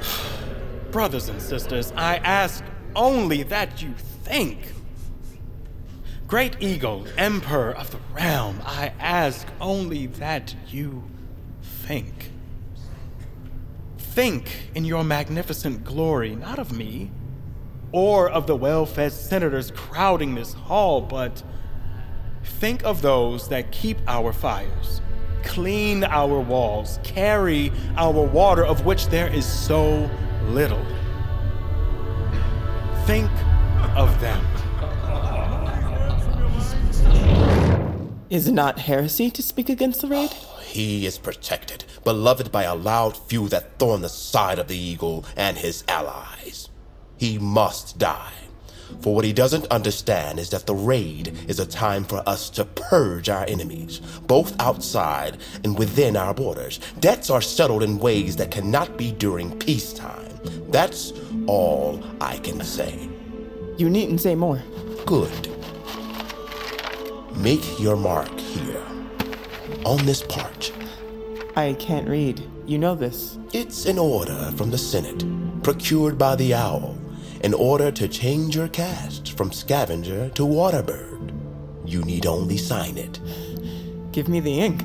Brothers 0.90 1.28
and 1.28 1.40
sisters, 1.42 1.92
I 1.96 2.16
ask 2.18 2.64
only 2.94 3.42
that 3.44 3.82
you 3.82 3.94
think. 4.24 4.58
Great 6.26 6.56
Eagle, 6.60 7.06
Emperor 7.16 7.70
of 7.70 7.90
the 7.92 7.98
realm, 8.12 8.60
I 8.64 8.92
ask 8.98 9.46
only 9.60 10.06
that 10.06 10.54
you 10.68 11.04
think. 11.62 12.30
Think 13.98 14.70
in 14.74 14.84
your 14.84 15.04
magnificent 15.04 15.84
glory, 15.84 16.34
not 16.34 16.58
of 16.58 16.72
me, 16.72 17.10
or 17.92 18.28
of 18.28 18.46
the 18.46 18.56
well 18.56 18.86
fed 18.86 19.12
senators 19.12 19.70
crowding 19.70 20.34
this 20.34 20.52
hall, 20.52 21.00
but 21.00 21.42
think 22.44 22.84
of 22.84 23.02
those 23.02 23.48
that 23.48 23.72
keep 23.72 23.98
our 24.06 24.32
fires, 24.32 25.00
clean 25.42 26.04
our 26.04 26.40
walls, 26.40 26.98
carry 27.02 27.72
our 27.96 28.12
water, 28.26 28.64
of 28.64 28.84
which 28.84 29.06
there 29.08 29.28
is 29.28 29.46
so 29.46 30.10
little. 30.48 30.84
Think 33.06 33.30
of 33.94 34.20
them. 34.20 34.44
Is 38.28 38.48
it 38.48 38.52
not 38.52 38.80
heresy 38.80 39.30
to 39.30 39.42
speak 39.42 39.68
against 39.68 40.00
the 40.00 40.08
raid? 40.08 40.30
Oh, 40.32 40.60
he 40.60 41.06
is 41.06 41.16
protected, 41.16 41.84
beloved 42.02 42.50
by 42.50 42.64
a 42.64 42.74
loud 42.74 43.16
few 43.16 43.48
that 43.50 43.78
thorn 43.78 44.02
the 44.02 44.08
side 44.08 44.58
of 44.58 44.66
the 44.66 44.76
eagle 44.76 45.24
and 45.36 45.56
his 45.56 45.84
allies. 45.86 46.68
He 47.18 47.38
must 47.38 47.98
die. 47.98 48.32
For 49.00 49.14
what 49.14 49.24
he 49.24 49.32
doesn't 49.32 49.66
understand 49.66 50.38
is 50.38 50.50
that 50.50 50.66
the 50.66 50.74
raid 50.74 51.36
is 51.48 51.58
a 51.58 51.66
time 51.66 52.04
for 52.04 52.22
us 52.26 52.48
to 52.50 52.64
purge 52.64 53.28
our 53.28 53.44
enemies, 53.46 54.00
both 54.26 54.54
outside 54.60 55.38
and 55.64 55.76
within 55.76 56.16
our 56.16 56.32
borders. 56.32 56.78
Debts 57.00 57.30
are 57.30 57.40
settled 57.40 57.82
in 57.82 57.98
ways 57.98 58.36
that 58.36 58.50
cannot 58.50 58.96
be 58.96 59.12
during 59.12 59.58
peacetime. 59.58 60.38
That's 60.70 61.12
all 61.46 62.02
I 62.20 62.38
can 62.38 62.62
say. 62.62 63.08
You 63.76 63.90
needn't 63.90 64.20
say 64.20 64.34
more. 64.34 64.62
Good. 65.04 65.50
Make 67.36 67.78
your 67.78 67.96
mark 67.96 68.38
here. 68.38 68.82
On 69.84 70.04
this 70.06 70.22
part. 70.22 70.72
I 71.56 71.74
can't 71.74 72.08
read. 72.08 72.42
You 72.66 72.78
know 72.78 72.94
this. 72.94 73.38
It's 73.52 73.86
an 73.86 73.98
order 73.98 74.52
from 74.56 74.70
the 74.70 74.78
Senate, 74.78 75.24
procured 75.62 76.18
by 76.18 76.36
the 76.36 76.54
owl, 76.54 76.96
in 77.42 77.54
order 77.54 77.90
to 77.92 78.08
change 78.08 78.56
your 78.56 78.68
caste 78.68 79.36
from 79.36 79.52
scavenger 79.52 80.28
to 80.30 80.42
waterbird. 80.42 81.32
You 81.84 82.02
need 82.02 82.26
only 82.26 82.56
sign 82.56 82.96
it. 82.96 83.20
Give 84.12 84.28
me 84.28 84.40
the 84.40 84.60
ink. 84.60 84.82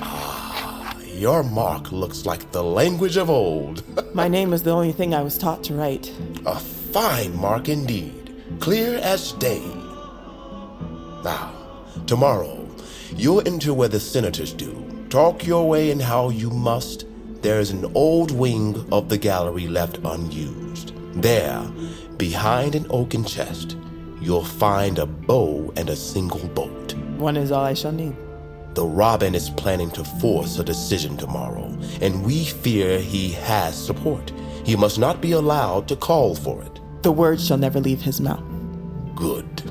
Ah, 0.00 0.96
your 1.04 1.42
mark 1.42 1.92
looks 1.92 2.26
like 2.26 2.50
the 2.52 2.64
language 2.64 3.16
of 3.16 3.30
old. 3.30 3.84
My 4.14 4.28
name 4.28 4.52
is 4.52 4.62
the 4.62 4.70
only 4.70 4.92
thing 4.92 5.14
I 5.14 5.22
was 5.22 5.38
taught 5.38 5.62
to 5.64 5.74
write. 5.74 6.12
A 6.46 6.58
fine 6.58 7.36
mark 7.36 7.68
indeed, 7.68 8.34
clear 8.58 8.98
as 8.98 9.32
day. 9.32 9.62
Now, 11.22 11.52
tomorrow, 12.06 12.66
you'll 13.14 13.46
enter 13.46 13.74
where 13.74 13.88
the 13.88 14.00
senators 14.00 14.52
do. 14.52 14.86
Talk 15.10 15.46
your 15.46 15.68
way 15.68 15.90
in 15.90 16.00
how 16.00 16.30
you 16.30 16.50
must. 16.50 17.04
There's 17.42 17.70
an 17.70 17.90
old 17.94 18.30
wing 18.30 18.86
of 18.92 19.08
the 19.08 19.16
gallery 19.16 19.66
left 19.66 19.98
unused. 20.04 20.92
There, 21.22 21.62
behind 22.18 22.74
an 22.74 22.86
oaken 22.90 23.24
chest, 23.24 23.78
you'll 24.20 24.44
find 24.44 24.98
a 24.98 25.06
bow 25.06 25.72
and 25.76 25.88
a 25.88 25.96
single 25.96 26.46
bolt. 26.48 26.94
One 27.16 27.38
is 27.38 27.50
all 27.50 27.64
I 27.64 27.72
shall 27.72 27.92
need. 27.92 28.14
The 28.74 28.84
Robin 28.84 29.34
is 29.34 29.48
planning 29.50 29.90
to 29.92 30.04
force 30.04 30.58
a 30.58 30.64
decision 30.64 31.16
tomorrow, 31.16 31.76
and 32.02 32.24
we 32.24 32.44
fear 32.44 33.00
he 33.00 33.30
has 33.32 33.74
support. 33.74 34.32
He 34.64 34.76
must 34.76 34.98
not 34.98 35.22
be 35.22 35.32
allowed 35.32 35.88
to 35.88 35.96
call 35.96 36.34
for 36.34 36.62
it. 36.62 36.78
The 37.02 37.10
words 37.10 37.46
shall 37.46 37.58
never 37.58 37.80
leave 37.80 38.02
his 38.02 38.20
mouth. 38.20 38.44
Good. 39.14 39.62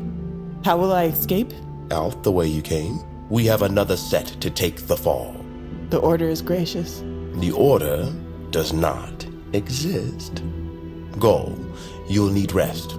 How 0.65 0.75
will 0.75 0.91
I 0.91 1.05
escape? 1.05 1.53
Out 1.91 2.23
the 2.23 2.31
way 2.31 2.47
you 2.47 2.63
came. 2.63 2.99
We 3.29 3.45
have 3.45 3.61
another 3.61 3.95
set 3.95 4.25
to 4.41 4.49
take 4.49 4.87
the 4.87 4.97
fall. 4.97 5.35
The 5.91 5.99
order 5.99 6.27
is 6.27 6.41
gracious. 6.41 7.03
The 7.39 7.51
order 7.51 8.11
does 8.51 8.73
not 8.73 9.25
exist. 9.53 10.43
Go. 11.17 11.55
You'll 12.09 12.31
need 12.31 12.51
rest. 12.51 12.97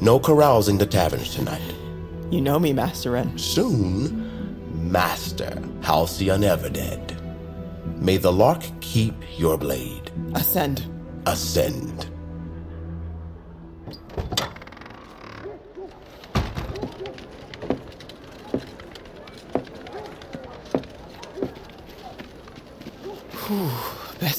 No 0.00 0.18
carousing 0.18 0.76
the 0.78 0.86
taverns 0.86 1.34
tonight. 1.34 1.74
You 2.30 2.40
know 2.40 2.58
me, 2.58 2.72
Master 2.72 3.12
Wren. 3.12 3.38
Soon, 3.38 4.90
Master 4.90 5.62
Halcyon 5.82 6.42
Everdead. 6.42 7.14
May 8.00 8.16
the 8.16 8.32
lark 8.32 8.62
keep 8.80 9.14
your 9.38 9.56
blade. 9.56 10.10
Ascend. 10.34 10.84
Ascend. 11.26 12.10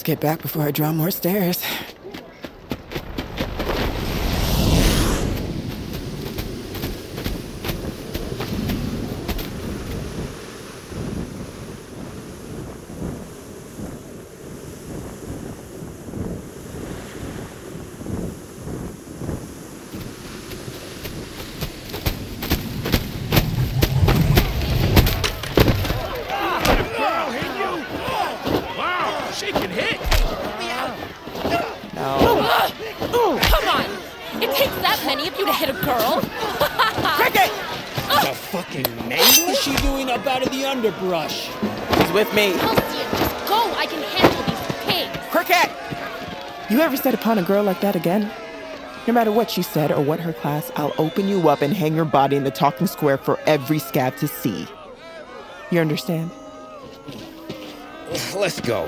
Get 0.09 0.19
back 0.19 0.41
before 0.41 0.63
I 0.63 0.71
draw 0.71 0.91
more 0.91 1.11
stairs. 1.11 1.63
She 29.35 29.53
can 29.53 29.69
hit! 29.69 29.99
Come 31.95 33.69
on! 33.69 33.85
It 34.41 34.53
takes 34.53 34.75
that 34.81 35.01
many 35.05 35.27
of 35.29 35.37
you 35.39 35.45
to 35.45 35.53
hit 35.53 35.69
a 35.69 35.73
girl! 35.73 36.19
Cricket! 37.15 37.49
The 38.21 38.33
fucking 38.51 39.07
name? 39.07 39.47
What's 39.47 39.61
she 39.61 39.75
doing 39.77 40.09
up 40.09 40.27
out 40.27 40.43
of 40.43 40.51
the 40.51 40.65
underbrush? 40.65 41.47
He's 41.47 42.11
with 42.11 42.33
me. 42.33 42.51
Halcyon, 42.57 43.11
just 43.11 43.47
go! 43.47 43.71
I 43.75 43.85
can 43.85 44.03
handle 44.03 44.43
these 44.43 44.59
pigs! 44.83 45.17
Cricket! 45.31 45.69
You 46.69 46.81
ever 46.81 46.97
set 46.97 47.13
upon 47.13 47.37
a 47.37 47.38
girl 47.49 47.63
like 47.63 47.81
that 47.81 47.95
again? 47.95 48.31
No 49.07 49.13
matter 49.13 49.31
what 49.31 49.49
she 49.49 49.63
said 49.63 49.91
or 49.91 50.01
what 50.01 50.19
her 50.19 50.33
class, 50.33 50.71
I'll 50.75 50.93
open 50.99 51.27
you 51.27 51.49
up 51.49 51.63
and 51.63 51.73
hang 51.73 51.95
your 51.95 52.05
body 52.05 52.35
in 52.35 52.43
the 52.43 52.51
talking 52.51 52.85
square 52.85 53.17
for 53.17 53.39
every 53.47 53.79
scab 53.79 54.15
to 54.17 54.27
see. 54.27 54.67
You 55.71 55.79
understand? 55.79 56.29
Let's 58.35 58.61
go. 58.61 58.87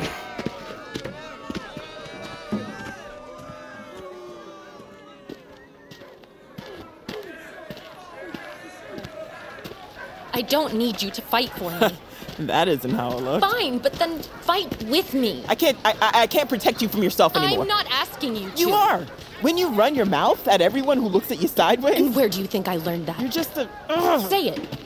I 10.33 10.43
don't 10.43 10.75
need 10.75 11.01
you 11.01 11.09
to 11.09 11.21
fight 11.23 11.49
for 11.49 11.71
me. 11.71 11.97
that 12.47 12.67
isn't 12.67 12.91
how 12.91 13.11
it 13.17 13.21
looks. 13.21 13.45
Fine, 13.45 13.79
but 13.79 13.93
then 13.93 14.19
fight 14.19 14.83
with 14.83 15.13
me. 15.13 15.43
I 15.47 15.55
can't. 15.55 15.77
I, 15.83 15.91
I, 16.01 16.21
I 16.21 16.27
can't 16.27 16.49
protect 16.49 16.81
you 16.81 16.87
from 16.87 17.03
yourself 17.03 17.35
anymore. 17.35 17.61
I'm 17.61 17.67
not 17.67 17.87
asking 17.89 18.35
you 18.35 18.49
to. 18.49 18.59
You 18.59 18.71
are. 18.73 19.05
When 19.41 19.57
you 19.57 19.69
run 19.69 19.95
your 19.95 20.05
mouth 20.05 20.47
at 20.47 20.61
everyone 20.61 20.97
who 20.99 21.07
looks 21.07 21.31
at 21.31 21.41
you 21.41 21.47
sideways. 21.47 21.97
And 21.97 22.15
where 22.15 22.29
do 22.29 22.39
you 22.39 22.47
think 22.47 22.67
I 22.67 22.77
learned 22.77 23.07
that? 23.07 23.19
You're 23.19 23.29
just 23.29 23.57
a. 23.57 23.67
Ugh. 23.89 24.29
Say 24.29 24.49
it. 24.49 24.77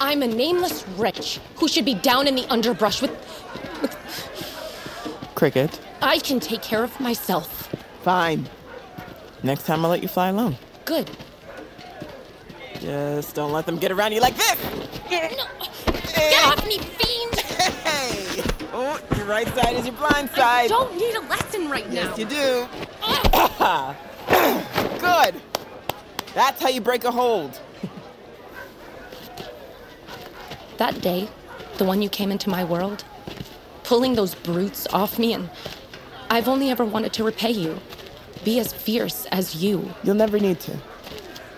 I'm 0.00 0.22
a 0.22 0.26
nameless 0.26 0.86
wretch 0.96 1.40
who 1.56 1.68
should 1.68 1.84
be 1.84 1.94
down 1.94 2.26
in 2.26 2.34
the 2.34 2.46
underbrush 2.46 3.02
with. 3.02 3.10
Cricket. 5.34 5.80
I 6.02 6.18
can 6.18 6.40
take 6.40 6.62
care 6.62 6.82
of 6.82 6.98
myself. 7.00 7.72
Fine. 8.02 8.48
Next 9.42 9.66
time 9.66 9.84
I'll 9.84 9.90
let 9.90 10.02
you 10.02 10.08
fly 10.08 10.28
alone. 10.28 10.56
Good. 10.84 11.10
Just 12.80 13.34
don't 13.34 13.52
let 13.52 13.66
them 13.66 13.78
get 13.78 13.90
around 13.92 14.12
you 14.12 14.20
like 14.20 14.36
this. 14.36 14.56
No. 15.10 15.57
Get 16.18 16.44
off 16.46 16.66
me, 16.66 16.78
fiend! 16.78 17.34
Hey! 17.84 18.42
Oh, 18.72 19.00
your 19.16 19.26
right 19.26 19.48
side 19.48 19.76
is 19.76 19.86
your 19.86 19.94
blind 19.94 20.30
side. 20.30 20.66
I 20.66 20.68
don't 20.68 20.96
need 20.96 21.14
a 21.16 21.20
lesson 21.20 21.70
right 21.70 21.88
now. 21.88 21.94
Yes, 21.94 22.18
you 22.18 22.24
do. 22.26 22.68
Oh. 23.02 23.96
Good. 25.00 25.40
That's 26.34 26.62
how 26.62 26.68
you 26.68 26.80
break 26.80 27.04
a 27.04 27.10
hold. 27.10 27.58
That 30.76 31.00
day, 31.00 31.28
the 31.78 31.84
one 31.84 32.02
you 32.02 32.08
came 32.08 32.30
into 32.30 32.48
my 32.48 32.62
world, 32.62 33.04
pulling 33.82 34.14
those 34.14 34.34
brutes 34.34 34.86
off 34.92 35.18
me, 35.18 35.32
and 35.32 35.50
I've 36.30 36.46
only 36.46 36.70
ever 36.70 36.84
wanted 36.84 37.12
to 37.14 37.24
repay 37.24 37.50
you. 37.50 37.80
Be 38.44 38.60
as 38.60 38.72
fierce 38.72 39.26
as 39.32 39.56
you. 39.56 39.92
You'll 40.04 40.14
never 40.14 40.38
need 40.38 40.60
to. 40.60 40.78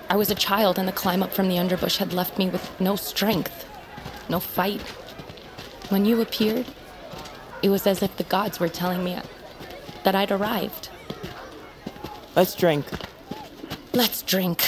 I 0.09 0.17
was 0.17 0.31
a 0.31 0.35
child, 0.35 0.79
and 0.79 0.89
the 0.89 0.93
climb 0.93 1.23
up 1.23 1.33
from 1.33 1.49
the 1.49 1.59
underbrush 1.59 1.99
had 1.99 2.13
left 2.13 2.39
me 2.39 2.49
with 2.49 2.81
no 2.81 2.97
strength, 2.97 3.67
no 4.31 4.41
fight. 4.41 4.81
When 5.91 6.05
you 6.05 6.21
appeared, 6.21 6.67
it 7.63 7.69
was 7.69 7.87
as 7.87 8.03
if 8.03 8.17
the 8.17 8.25
gods 8.25 8.61
were 8.61 8.69
telling 8.69 9.03
me 9.03 9.19
that 10.05 10.15
I'd 10.15 10.31
arrived. 10.31 10.89
Let's 12.37 12.55
drink. 12.55 12.87
Let's 13.93 14.23
drink. 14.23 14.65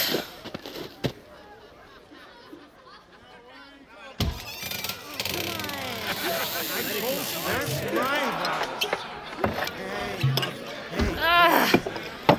Ah, 11.25 11.81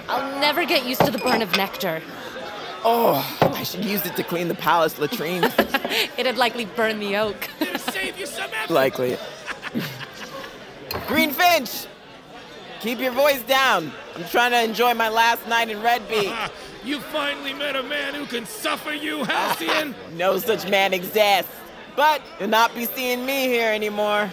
I'll 0.09 0.41
never 0.41 0.67
get 0.67 0.85
used 0.85 1.05
to 1.07 1.11
the 1.11 1.19
burn 1.19 1.41
of 1.41 1.57
nectar. 1.57 2.03
Oh, 2.85 3.39
I 3.41 3.63
should 3.63 3.85
use 3.85 4.05
it 4.05 4.15
to 4.17 4.23
clean 4.23 4.49
the 4.49 4.55
palace 4.55 4.99
latrines. 4.99 5.53
It'd 6.19 6.37
likely 6.37 6.67
burn 6.67 7.01
the 7.01 7.17
oak. 7.17 7.49
Save 7.79 8.19
you 8.19 8.27
some 8.27 8.51
effort. 8.53 8.73
Likely. 8.73 9.17
Greenfinch! 11.07 11.87
Keep 12.81 12.99
your 12.99 13.13
voice 13.13 13.43
down. 13.43 13.91
I'm 14.15 14.25
trying 14.25 14.51
to 14.51 14.63
enjoy 14.63 14.93
my 14.93 15.09
last 15.09 15.49
night 15.49 15.71
in 15.71 15.79
Redbeak. 15.79 16.51
you 16.85 17.01
finally 17.01 17.55
met 17.55 17.77
a 17.77 17.83
man 17.83 18.15
who 18.15 18.27
can 18.27 18.45
suffer 18.45 18.93
you, 18.93 19.25
Halcyon? 19.25 19.95
no 20.13 20.39
such 20.39 20.69
man 20.69 20.93
exists. 20.93 21.51
But 21.97 22.21
you'll 22.39 22.51
not 22.51 22.75
be 22.75 22.85
seeing 22.85 23.25
me 23.25 23.47
here 23.47 23.73
anymore. 23.73 24.31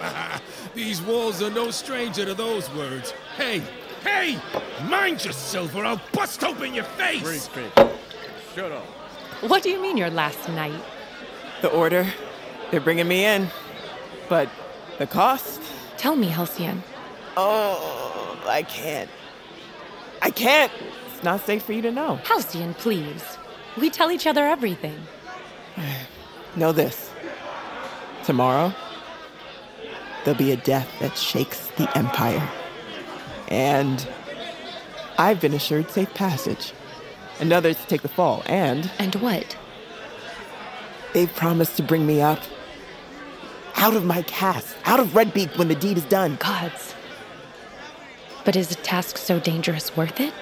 These 0.74 1.02
walls 1.02 1.42
are 1.42 1.50
no 1.50 1.72
stranger 1.72 2.26
to 2.26 2.34
those 2.34 2.70
words. 2.74 3.14
Hey, 3.38 3.62
hey! 4.04 4.38
Mind 4.90 5.24
yourself 5.24 5.74
or 5.76 5.86
I'll 5.86 6.02
bust 6.12 6.44
open 6.44 6.74
your 6.74 6.84
face! 6.84 7.50
Shut 8.56 8.72
up. 8.72 8.84
What 9.48 9.64
do 9.64 9.70
you 9.70 9.82
mean 9.82 9.98
your 9.98 10.10
last 10.10 10.50
night? 10.50 10.82
The 11.62 11.70
order, 11.70 12.06
they're 12.70 12.82
bringing 12.82 13.08
me 13.08 13.26
in. 13.26 13.48
But 14.28 14.50
the 14.98 15.08
cost? 15.08 15.62
Tell 15.98 16.16
me, 16.16 16.28
Halcyon. 16.28 16.84
Oh, 17.38 18.42
I 18.46 18.64
can't. 18.64 19.10
I 20.22 20.32
can't. 20.32 20.72
It's 21.14 21.24
not 21.24 21.46
safe 21.46 21.64
for 21.64 21.74
you 21.74 21.82
to 21.82 21.92
know. 21.92 22.16
Halcyon, 22.26 22.74
please. 22.74 23.24
We 23.78 23.90
tell 23.90 24.12
each 24.12 24.28
other 24.28 24.46
everything. 24.46 25.00
Know 26.58 26.74
this. 26.74 27.10
Tomorrow, 28.26 28.74
there'll 30.26 30.38
be 30.38 30.52
a 30.52 30.58
death 30.58 30.90
that 31.00 31.18
shakes 31.18 31.68
the 31.78 31.90
Empire. 31.98 32.46
And 33.48 34.06
I've 35.18 35.40
been 35.40 35.54
assured 35.54 35.90
safe 35.90 36.14
passage. 36.14 36.74
And 37.42 37.52
others 37.52 37.78
to 37.78 37.88
take 37.88 38.04
the 38.04 38.08
fall. 38.08 38.44
And. 38.46 38.90
And 39.00 39.16
what? 39.16 39.58
They've 41.14 41.34
promised 41.34 41.76
to 41.78 41.84
bring 41.84 42.06
me 42.06 42.22
up. 42.22 42.40
Out 43.76 43.96
of 43.96 44.06
my 44.06 44.22
caste, 44.22 44.78
out 44.86 45.00
of 45.00 45.10
Redbeak 45.10 45.58
when 45.58 45.68
the 45.68 45.76
deed 45.76 45.98
is 45.98 46.06
done. 46.06 46.36
Gods. 46.36 46.94
But 48.46 48.56
is 48.56 48.72
a 48.72 48.76
task 48.76 49.18
so 49.18 49.40
dangerous 49.40 49.96
worth 49.98 50.20
it? 50.20 50.34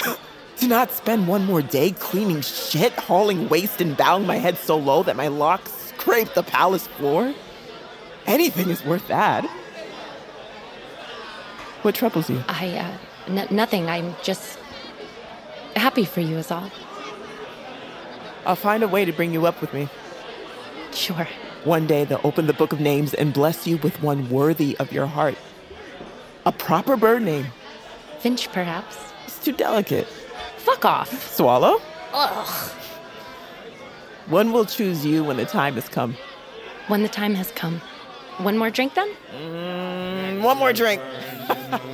to 0.56 0.66
not 0.66 0.90
spend 0.90 1.28
one 1.28 1.44
more 1.44 1.62
day 1.62 1.92
cleaning 1.92 2.40
shit, 2.40 2.92
hauling 2.92 3.48
waste, 3.48 3.80
and 3.80 3.96
bowing 3.96 4.26
my 4.26 4.36
head 4.36 4.58
so 4.58 4.76
low 4.76 5.02
that 5.04 5.16
my 5.16 5.28
locks 5.28 5.72
scrape 5.72 6.34
the 6.34 6.42
palace 6.42 6.86
floor? 6.86 7.34
Anything 8.26 8.68
is 8.68 8.84
worth 8.84 9.06
that. 9.08 9.44
What 11.82 11.94
troubles 11.94 12.28
you? 12.28 12.42
I, 12.48 12.68
uh, 12.76 12.98
n- 13.28 13.48
nothing. 13.50 13.88
I'm 13.88 14.14
just 14.22 14.57
happy 15.78 16.04
for 16.04 16.20
you, 16.20 16.38
is 16.38 16.50
all. 16.50 16.70
I'll 18.46 18.56
find 18.56 18.82
a 18.82 18.88
way 18.88 19.04
to 19.04 19.12
bring 19.12 19.32
you 19.32 19.46
up 19.46 19.60
with 19.60 19.72
me. 19.72 19.88
Sure. 20.92 21.28
One 21.64 21.86
day 21.86 22.04
they'll 22.04 22.20
open 22.24 22.46
the 22.46 22.52
book 22.52 22.72
of 22.72 22.80
names 22.80 23.14
and 23.14 23.32
bless 23.32 23.66
you 23.66 23.76
with 23.78 24.02
one 24.02 24.28
worthy 24.30 24.76
of 24.78 24.92
your 24.92 25.06
heart. 25.06 25.36
A 26.46 26.52
proper 26.52 26.96
bird 26.96 27.22
name. 27.22 27.46
Finch, 28.20 28.50
perhaps. 28.52 28.96
It's 29.26 29.38
too 29.38 29.52
delicate. 29.52 30.06
Fuck 30.58 30.84
off. 30.84 31.34
Swallow? 31.34 31.80
Ugh. 32.12 32.70
One 34.28 34.52
will 34.52 34.64
choose 34.64 35.04
you 35.04 35.24
when 35.24 35.36
the 35.36 35.44
time 35.44 35.74
has 35.74 35.88
come. 35.88 36.16
When 36.86 37.02
the 37.02 37.08
time 37.08 37.34
has 37.34 37.50
come. 37.50 37.80
One 38.38 38.56
more 38.56 38.70
drink, 38.70 38.94
then? 38.94 39.10
Mm, 39.32 40.42
one 40.42 40.58
more 40.58 40.72
drink. 40.72 41.02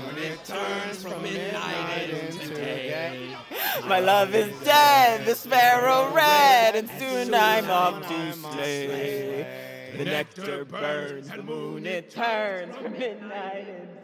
My 3.83 3.99
love 4.01 4.35
is 4.35 4.53
dead, 4.65 5.27
the 5.27 5.35
sparrow 5.35 6.13
red, 6.15 6.77
and 6.77 6.89
soon 6.99 7.35
I'm 7.35 7.69
off 7.71 8.07
to 8.09 8.33
slay. 8.33 9.93
The 9.97 10.05
nectar 10.05 10.65
burns, 10.65 11.29
the 11.29 11.43
moon 11.43 11.85
it 11.85 12.11
turns 12.11 12.75
from 12.77 12.93
midnight 12.93 14.04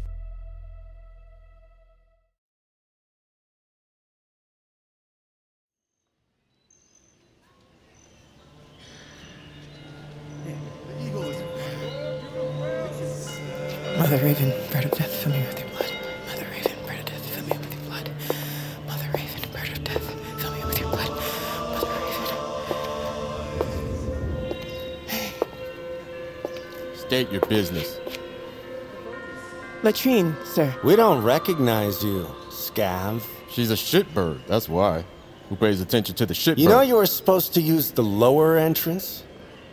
Mother 14.11 14.25
Raven, 14.25 14.51
bird 14.73 14.83
of 14.83 14.91
death, 14.91 15.23
fill 15.23 15.31
me 15.31 15.39
with 15.39 15.57
your 15.57 15.69
blood. 15.69 15.89
Mother 16.27 16.45
Raven, 16.51 16.75
bird 16.85 16.99
of 16.99 17.05
death, 17.05 17.29
fill 17.29 17.45
me 17.45 17.57
with 17.57 17.71
your 17.71 17.81
blood. 17.83 18.09
Mother 18.85 19.09
Raven, 19.13 19.41
bird 19.53 19.69
of 19.69 19.83
death, 19.85 20.41
fill 20.41 20.51
me 20.51 20.65
with 20.65 20.79
your 20.81 20.89
blood. 20.89 21.09
Mother 21.71 21.95
Raven. 26.83 26.97
State 26.97 27.31
your 27.31 27.39
business. 27.45 28.01
Latrine, 29.81 30.35
sir. 30.43 30.75
We 30.83 30.97
don't 30.97 31.23
recognize 31.23 32.03
you, 32.03 32.27
Scav. 32.49 33.23
She's 33.49 33.71
a 33.71 33.75
shitbird, 33.75 34.45
that's 34.45 34.67
why. 34.67 35.05
Who 35.47 35.55
pays 35.55 35.79
attention 35.79 36.15
to 36.15 36.25
the 36.25 36.33
shitbird? 36.33 36.57
You 36.57 36.67
know 36.67 36.81
you 36.81 36.95
were 36.95 37.05
supposed 37.05 37.53
to 37.53 37.61
use 37.61 37.91
the 37.91 38.03
lower 38.03 38.57
entrance? 38.57 39.23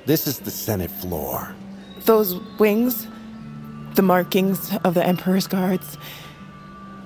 This 0.07 0.29
is 0.29 0.39
the 0.39 0.53
Senate 0.53 0.93
floor. 0.93 1.57
Those 2.05 2.37
wings, 2.61 3.09
the 3.99 4.03
markings 4.03 4.77
of 4.85 4.95
the 4.95 5.05
Emperor's 5.05 5.49
guards, 5.49 5.99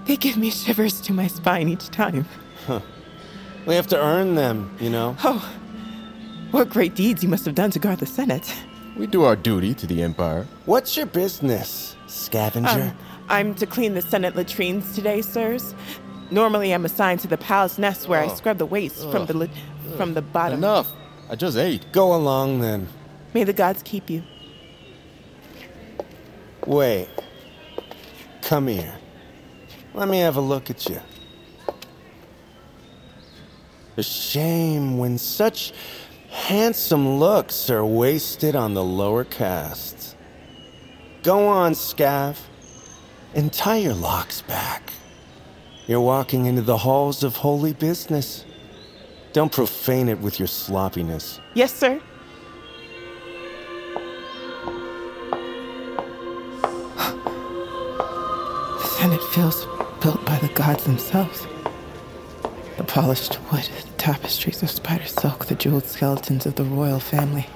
they 0.05 0.15
give 0.15 0.37
me 0.37 0.51
shivers 0.51 1.01
to 1.01 1.11
my 1.15 1.27
spine 1.27 1.67
each 1.71 1.89
time. 1.89 2.27
Huh. 2.67 2.81
We 3.65 3.75
have 3.77 3.87
to 3.87 3.99
earn 3.99 4.35
them, 4.35 4.77
you 4.79 4.91
know? 4.91 5.17
Oh, 5.25 5.41
what 6.51 6.69
great 6.69 6.95
deeds 6.95 7.23
you 7.23 7.31
must 7.31 7.47
have 7.47 7.55
done 7.55 7.71
to 7.71 7.79
guard 7.79 7.99
the 8.01 8.05
Senate. 8.05 8.55
We 8.99 9.07
do 9.07 9.23
our 9.25 9.37
duty 9.37 9.73
to 9.73 9.87
the 9.87 10.03
Empire. 10.03 10.47
What's 10.67 10.95
your 10.95 11.07
business, 11.07 11.97
scavenger? 12.09 12.69
Um, 12.69 12.99
I'm 13.31 13.55
to 13.55 13.65
clean 13.65 13.95
the 13.95 14.03
Senate 14.03 14.37
latrines 14.37 14.95
today, 14.95 15.23
sirs. 15.23 15.75
Normally, 16.31 16.73
I'm 16.75 16.85
assigned 16.85 17.21
to 17.21 17.27
the 17.27 17.39
palace 17.39 17.79
nest 17.79 18.07
where 18.07 18.21
I 18.21 18.27
Oh. 18.27 18.35
scrub 18.35 18.59
the 18.59 18.67
waste 18.67 19.11
from 19.11 19.25
the 19.25 19.33
li- 19.35 19.51
from 19.97 20.13
the 20.13 20.21
bottom. 20.21 20.59
Enough. 20.59 20.93
I 21.31 21.37
just 21.37 21.57
ate. 21.57 21.91
Go 21.93 22.15
along 22.15 22.61
then. 22.61 22.87
May 23.33 23.45
the 23.45 23.55
gods 23.55 23.83
keep 23.83 24.11
you. 24.11 24.23
Wait. 26.67 27.09
Come 28.43 28.69
here. 28.69 28.95
Let 29.95 30.09
me 30.09 30.21
have 30.21 30.37
a 30.37 30.41
look 30.41 30.71
at 30.71 30.89
you. 30.89 31.01
A 33.97 34.03
shame 34.03 34.97
when 34.97 35.19
such 35.19 35.73
handsome 36.31 37.19
looks 37.19 37.69
are 37.69 37.85
wasted 37.85 38.57
on 38.57 38.75
the 38.75 38.83
lower 38.83 39.25
castes. 39.25 40.17
Go 41.23 41.47
on, 41.47 41.73
Scav, 41.73 42.39
and 43.35 43.53
tie 43.53 43.77
your 43.77 43.95
locks 43.95 44.43
back. 44.43 44.93
You're 45.87 46.01
walking 46.01 46.47
into 46.47 46.63
the 46.63 46.79
halls 46.79 47.23
of 47.23 47.37
holy 47.37 47.75
business. 47.75 48.45
Don't 49.33 49.53
profane 49.53 50.09
it 50.09 50.21
with 50.21 50.39
your 50.39 50.49
sloppiness. 50.49 51.41
Yes, 51.55 51.75
sir. 51.75 52.01
Feels 59.33 59.65
built 60.03 60.23
by 60.27 60.37
the 60.39 60.49
gods 60.49 60.85
themselves. 60.85 61.47
The 62.77 62.85
polished 62.85 63.39
wood, 63.51 63.63
the 63.63 63.93
tapestries 63.97 64.63
of 64.63 64.71
spider 64.71 65.07
silk, 65.07 65.47
the 65.47 65.55
jeweled 65.55 65.87
skeletons 65.87 66.45
of 66.45 66.57
the 66.57 66.65
royal 66.65 67.01
family. 67.01 67.47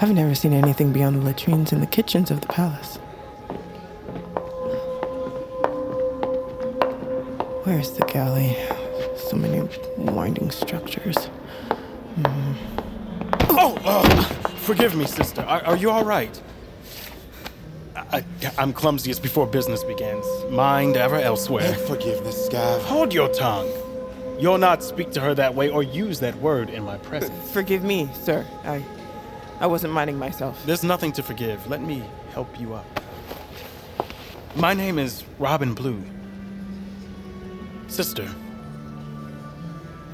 I've 0.00 0.12
never 0.12 0.36
seen 0.36 0.52
anything 0.52 0.92
beyond 0.92 1.16
the 1.16 1.24
latrines 1.24 1.72
and 1.72 1.82
the 1.82 1.88
kitchens 1.88 2.30
of 2.30 2.40
the 2.40 2.46
palace. 2.46 2.98
Where's 7.64 7.90
the 7.90 8.04
galley? 8.06 8.56
So 9.16 9.36
many 9.36 9.68
winding 9.96 10.52
structures. 10.52 11.16
Mm. 12.20 12.54
Oh, 13.50 13.76
uh, 13.84 14.22
forgive 14.60 14.94
me, 14.94 15.06
sister. 15.06 15.42
Are, 15.42 15.64
are 15.64 15.76
you 15.76 15.90
all 15.90 16.04
right? 16.04 16.40
I, 18.10 18.24
am 18.56 18.72
clumsiest 18.72 19.22
before 19.22 19.46
business 19.46 19.84
begins. 19.84 20.24
Mind 20.50 20.96
ever 20.96 21.16
elsewhere. 21.16 21.72
Beg 21.72 21.86
forgiveness, 21.86 22.48
Scav. 22.48 22.80
Hold 22.82 23.12
your 23.12 23.28
tongue. 23.28 23.70
You'll 24.38 24.58
not 24.58 24.82
speak 24.82 25.10
to 25.12 25.20
her 25.20 25.34
that 25.34 25.54
way 25.54 25.68
or 25.68 25.82
use 25.82 26.20
that 26.20 26.34
word 26.36 26.70
in 26.70 26.84
my 26.84 26.96
presence. 26.98 27.52
Forgive 27.52 27.84
me, 27.84 28.08
sir. 28.22 28.46
I, 28.64 28.82
I 29.60 29.66
wasn't 29.66 29.92
minding 29.92 30.18
myself. 30.18 30.64
There's 30.64 30.84
nothing 30.84 31.12
to 31.12 31.22
forgive. 31.22 31.66
Let 31.68 31.82
me 31.82 32.02
help 32.32 32.58
you 32.58 32.74
up. 32.74 32.86
My 34.54 34.72
name 34.72 34.98
is 34.98 35.24
Robin 35.38 35.74
Blue. 35.74 36.02
Sister, 37.88 38.28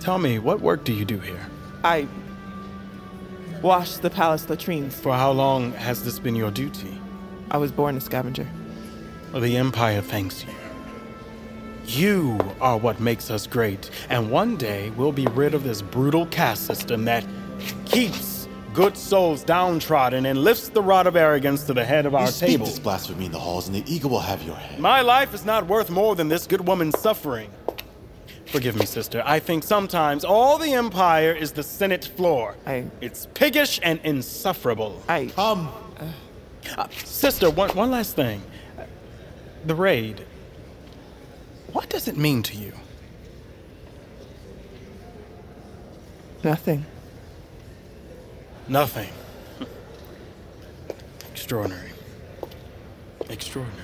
tell 0.01 0.19
me, 0.19 0.39
what 0.39 0.61
work 0.61 0.85
do 0.85 0.93
you 0.93 1.05
do 1.05 1.19
here? 1.21 1.47
I 1.85 2.09
wash 3.63 3.99
the 3.99 4.11
palace 4.11 4.49
latrines. 4.49 4.99
For 4.99 5.13
how 5.13 5.31
long 5.31 5.73
has 5.73 6.03
this 6.05 6.19
been 6.19 6.35
your 6.35 6.51
duty? 6.51 6.99
I 7.55 7.57
was 7.57 7.71
born 7.71 7.97
a 7.97 8.01
scavenger. 8.01 8.49
Well, 9.31 9.41
the 9.41 9.57
Empire 9.57 10.01
thanks 10.01 10.45
you. 10.45 10.53
You 11.87 12.41
are 12.61 12.77
what 12.77 12.99
makes 12.99 13.31
us 13.31 13.47
great, 13.47 13.91
and 14.11 14.29
one 14.29 14.57
day 14.57 14.91
we'll 14.97 15.13
be 15.13 15.27
rid 15.27 15.55
of 15.55 15.63
this 15.63 15.81
brutal 15.81 16.27
caste 16.27 16.67
system 16.67 17.05
that 17.05 17.25
keeps 17.85 18.49
good 18.73 18.97
souls 18.97 19.45
downtrodden 19.45 20.27
and 20.27 20.41
lifts 20.43 20.69
the 20.69 20.83
rod 20.83 21.07
of 21.07 21.15
arrogance 21.15 21.63
to 21.67 21.75
the 21.75 21.85
head 21.85 22.07
of 22.07 22.13
you 22.15 22.19
our 22.19 22.27
speak 22.27 22.49
table. 22.49 22.67
this 22.67 22.81
blasphemy 22.81 23.27
in 23.27 23.31
the 23.31 23.39
halls, 23.39 23.69
and 23.69 23.77
the 23.77 23.85
eagle 23.87 24.11
will 24.11 24.19
have 24.19 24.43
your 24.43 24.57
head. 24.57 24.81
My 24.81 25.01
life 25.03 25.33
is 25.33 25.45
not 25.45 25.69
worth 25.69 25.91
more 25.91 26.17
than 26.17 26.27
this 26.27 26.49
good 26.49 26.67
woman's 26.67 26.99
suffering. 26.99 27.53
Forgive 28.47 28.75
me, 28.77 28.85
sister. 28.85 29.23
I 29.25 29.39
think 29.39 29.63
sometimes 29.63 30.25
all 30.25 30.59
the 30.59 30.73
Empire 30.73 31.31
is 31.33 31.53
the 31.53 31.63
Senate 31.63 32.05
floor. 32.05 32.57
I. 32.67 32.87
It's 33.01 33.29
piggish 33.35 33.79
and 33.85 34.01
insufferable. 34.03 35.01
I. 35.09 35.27
Come. 35.27 35.69
Uh, 36.77 36.89
sister, 37.05 37.51
one, 37.51 37.71
one 37.71 37.91
last 37.91 38.17
thing. 38.17 38.43
The 39.65 39.75
raid. 39.75 40.25
What 41.73 41.89
does 41.89 42.09
it 42.09 42.17
mean 42.17 42.43
to 42.45 42.57
you? 42.57 42.73
Nothing. 46.43 46.85
Nothing. 48.69 49.11
Extraordinary. 51.33 51.91
Extraordinary. 53.29 53.81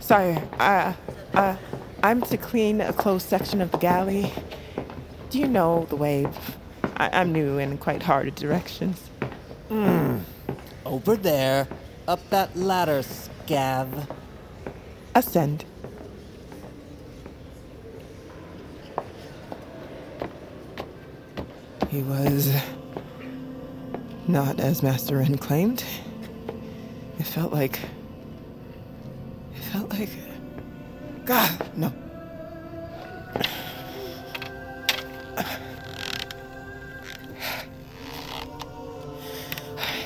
Sorry, 0.00 0.36
uh, 0.58 0.92
uh, 1.34 1.56
I'm 2.02 2.20
to 2.22 2.36
clean 2.36 2.80
a 2.80 2.92
closed 2.92 3.28
section 3.28 3.60
of 3.60 3.70
the 3.70 3.78
galley. 3.78 4.32
Do 5.30 5.38
you 5.38 5.46
know 5.46 5.86
the 5.88 5.96
way? 5.96 6.26
I- 6.96 7.20
I'm 7.20 7.32
new 7.32 7.58
and 7.58 7.78
quite 7.80 8.02
hard 8.02 8.26
at 8.26 8.34
directions. 8.34 8.98
Hmm. 9.68 10.18
Over 10.84 11.16
there, 11.16 11.68
up 12.08 12.20
that 12.30 12.56
ladder, 12.56 13.02
Scav. 13.02 14.08
Ascend. 15.14 15.64
He 21.88 22.02
was 22.02 22.52
not 24.26 24.58
as 24.58 24.82
Master 24.82 25.18
Wren 25.18 25.36
claimed. 25.36 25.84
It 27.18 27.26
felt 27.26 27.52
like. 27.52 27.78
It 29.54 29.62
felt 29.72 29.90
like. 29.90 30.08
God, 31.24 31.50
no. 31.76 31.92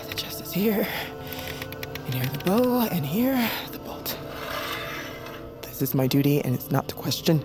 The 0.08 0.14
chest 0.14 0.42
is 0.42 0.52
here. 0.52 0.86
And 2.04 2.14
here 2.14 2.26
the 2.26 2.44
bow, 2.44 2.86
and 2.92 3.04
here 3.04 3.50
the 3.72 3.78
bolt. 3.78 4.18
This 5.62 5.80
is 5.80 5.94
my 5.94 6.06
duty, 6.06 6.44
and 6.44 6.54
it's 6.54 6.70
not 6.70 6.86
to 6.88 6.94
question. 6.94 7.44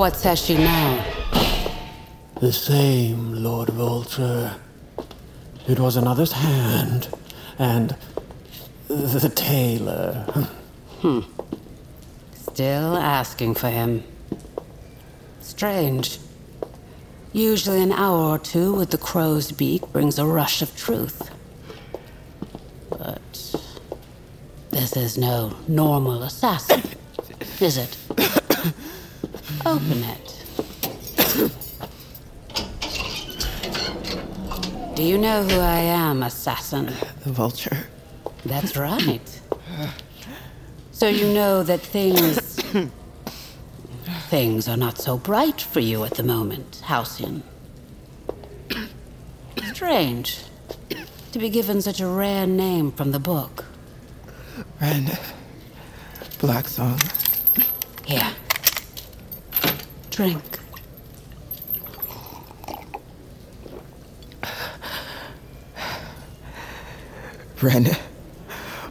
What 0.00 0.16
says 0.16 0.40
she 0.42 0.56
now? 0.56 1.04
The 2.40 2.54
same, 2.54 3.34
Lord 3.34 3.68
Vulture. 3.68 4.56
It 5.68 5.78
was 5.78 5.96
another's 5.96 6.32
hand, 6.32 7.10
and 7.58 7.94
the 8.88 9.28
tailor. 9.28 10.24
Hmm. 11.00 11.20
Still 12.32 12.96
asking 12.96 13.56
for 13.56 13.68
him. 13.68 14.02
Strange. 15.40 16.18
Usually, 17.34 17.82
an 17.82 17.92
hour 17.92 18.20
or 18.20 18.38
two 18.38 18.72
with 18.72 18.92
the 18.92 18.96
crow's 18.96 19.52
beak 19.52 19.82
brings 19.92 20.18
a 20.18 20.24
rush 20.24 20.62
of 20.62 20.74
truth. 20.74 21.30
But. 22.88 23.54
This 24.70 24.96
is 24.96 25.18
no 25.18 25.58
normal 25.68 26.22
assassin, 26.22 26.84
is 27.60 27.76
it? 27.76 27.98
Open 29.66 30.04
it. 30.04 30.44
Do 34.96 35.02
you 35.02 35.18
know 35.18 35.42
who 35.42 35.60
I 35.60 35.78
am, 35.78 36.22
assassin? 36.22 36.86
The 37.24 37.32
vulture. 37.32 37.86
That's 38.44 38.76
right. 38.76 39.40
So 40.92 41.08
you 41.08 41.32
know 41.32 41.62
that 41.62 41.80
things. 41.80 42.60
things 44.28 44.68
are 44.68 44.76
not 44.76 44.98
so 44.98 45.18
bright 45.18 45.60
for 45.60 45.80
you 45.80 46.04
at 46.04 46.14
the 46.14 46.22
moment, 46.22 46.82
Halcyon. 46.84 47.42
Strange 49.72 50.44
to 51.32 51.38
be 51.38 51.48
given 51.48 51.80
such 51.80 52.00
a 52.00 52.06
rare 52.06 52.46
name 52.46 52.90
from 52.92 53.12
the 53.12 53.20
book. 53.20 53.64
Wren. 54.80 55.10
Black 56.40 56.66
Song. 56.66 56.98
Here. 58.04 58.30
Drink. 60.20 60.58
Wren. 67.62 67.88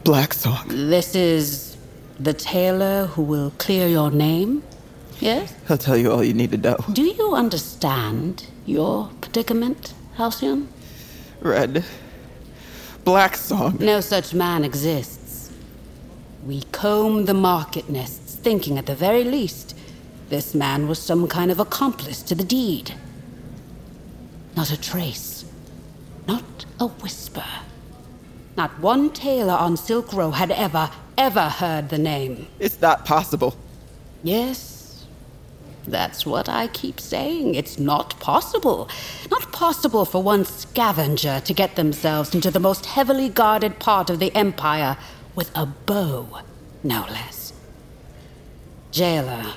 Black 0.03 0.33
Song. 0.33 0.65
This 0.69 1.13
is 1.13 1.77
the 2.19 2.33
tailor 2.33 3.05
who 3.05 3.21
will 3.21 3.51
clear 3.59 3.87
your 3.87 4.09
name? 4.09 4.63
Yes? 5.19 5.53
He'll 5.67 5.77
tell 5.77 5.95
you 5.95 6.11
all 6.11 6.23
you 6.23 6.33
need 6.33 6.49
to 6.49 6.57
know. 6.57 6.77
Do 6.93 7.03
you 7.03 7.35
understand 7.35 8.47
your 8.65 9.11
predicament, 9.21 9.93
Halcyon? 10.15 10.67
Red. 11.41 11.85
Blacksong. 13.05 13.79
No 13.79 14.01
such 14.01 14.33
man 14.33 14.63
exists. 14.63 15.51
We 16.43 16.63
comb 16.71 17.25
the 17.25 17.35
market 17.35 17.87
nests, 17.87 18.33
thinking 18.33 18.79
at 18.79 18.87
the 18.87 18.95
very 18.95 19.23
least 19.23 19.75
this 20.29 20.53
man 20.53 20.87
was 20.87 20.99
some 20.99 21.27
kind 21.27 21.51
of 21.51 21.59
accomplice 21.59 22.21
to 22.23 22.35
the 22.35 22.43
deed. 22.43 22.93
Not 24.55 24.71
a 24.71 24.79
trace. 24.79 25.45
Not 26.27 26.65
a 26.79 26.87
whisper. 26.87 27.45
Not 28.55 28.79
one 28.79 29.09
tailor 29.11 29.53
on 29.53 29.77
Silk 29.77 30.13
Row 30.13 30.31
had 30.31 30.51
ever, 30.51 30.91
ever 31.17 31.49
heard 31.49 31.89
the 31.89 31.97
name. 31.97 32.47
It's 32.59 32.81
not 32.81 33.05
possible. 33.05 33.55
Yes. 34.23 35.05
That's 35.87 36.25
what 36.25 36.47
I 36.47 36.67
keep 36.67 36.99
saying. 36.99 37.55
It's 37.55 37.79
not 37.79 38.19
possible. 38.19 38.89
Not 39.31 39.51
possible 39.51 40.05
for 40.05 40.21
one 40.21 40.45
scavenger 40.45 41.39
to 41.39 41.53
get 41.53 41.75
themselves 41.75 42.35
into 42.35 42.51
the 42.51 42.59
most 42.59 42.85
heavily 42.85 43.29
guarded 43.29 43.79
part 43.79 44.09
of 44.09 44.19
the 44.19 44.35
Empire 44.35 44.97
with 45.35 45.51
a 45.55 45.65
bow, 45.65 46.41
no 46.83 47.05
less. 47.09 47.53
Jailer, 48.91 49.53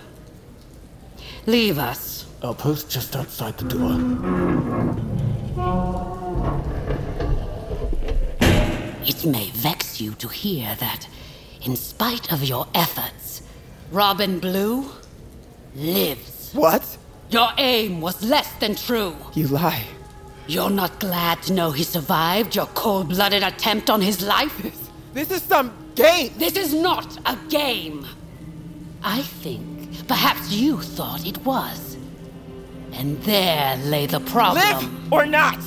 leave 1.47 1.79
us. 1.79 2.27
Oh, 2.43 2.49
I'll 2.49 2.55
post 2.55 2.91
just 2.91 3.15
outside 3.17 3.57
the 3.59 3.69
door. 3.69 3.93
It 9.05 9.25
may 9.25 9.51
vex 9.51 10.01
you 10.01 10.13
to 10.15 10.29
hear 10.29 10.77
that, 10.81 11.09
in 11.63 11.77
spite 11.77 12.33
of 12.33 12.43
your 12.43 12.67
efforts, 12.75 13.43
Robin 13.91 14.39
Blue 14.39 14.91
lives. 15.75 16.51
What? 16.53 16.99
Your 17.31 17.49
aim 17.59 18.01
was 18.01 18.23
less 18.23 18.53
than 18.55 18.75
true. 18.75 19.17
You 19.35 19.49
lie. 19.49 19.85
You're 20.47 20.71
not 20.71 20.99
glad 21.01 21.43
to 21.45 21.53
know 21.53 21.71
he 21.71 21.85
survived 21.85 22.57
your 22.57 22.67
cold 22.67 23.09
blooded 23.09 23.43
attempt 23.43 23.89
on 23.89 24.01
his 24.01 24.23
life? 24.23 24.91
This 25.15 25.31
is 25.31 25.43
some 25.43 25.73
game! 25.95 26.33
This 26.37 26.57
is 26.57 26.75
not 26.75 27.19
a 27.27 27.37
game! 27.49 28.07
I 29.03 29.23
think 29.23 29.72
perhaps 30.09 30.53
you 30.53 30.81
thought 30.81 31.27
it 31.27 31.39
was. 31.45 31.97
And 32.93 33.21
there 33.23 33.77
lay 33.79 34.07
the 34.07 34.21
problem. 34.21 34.65
Live 34.65 35.13
or 35.13 35.27
not! 35.27 35.59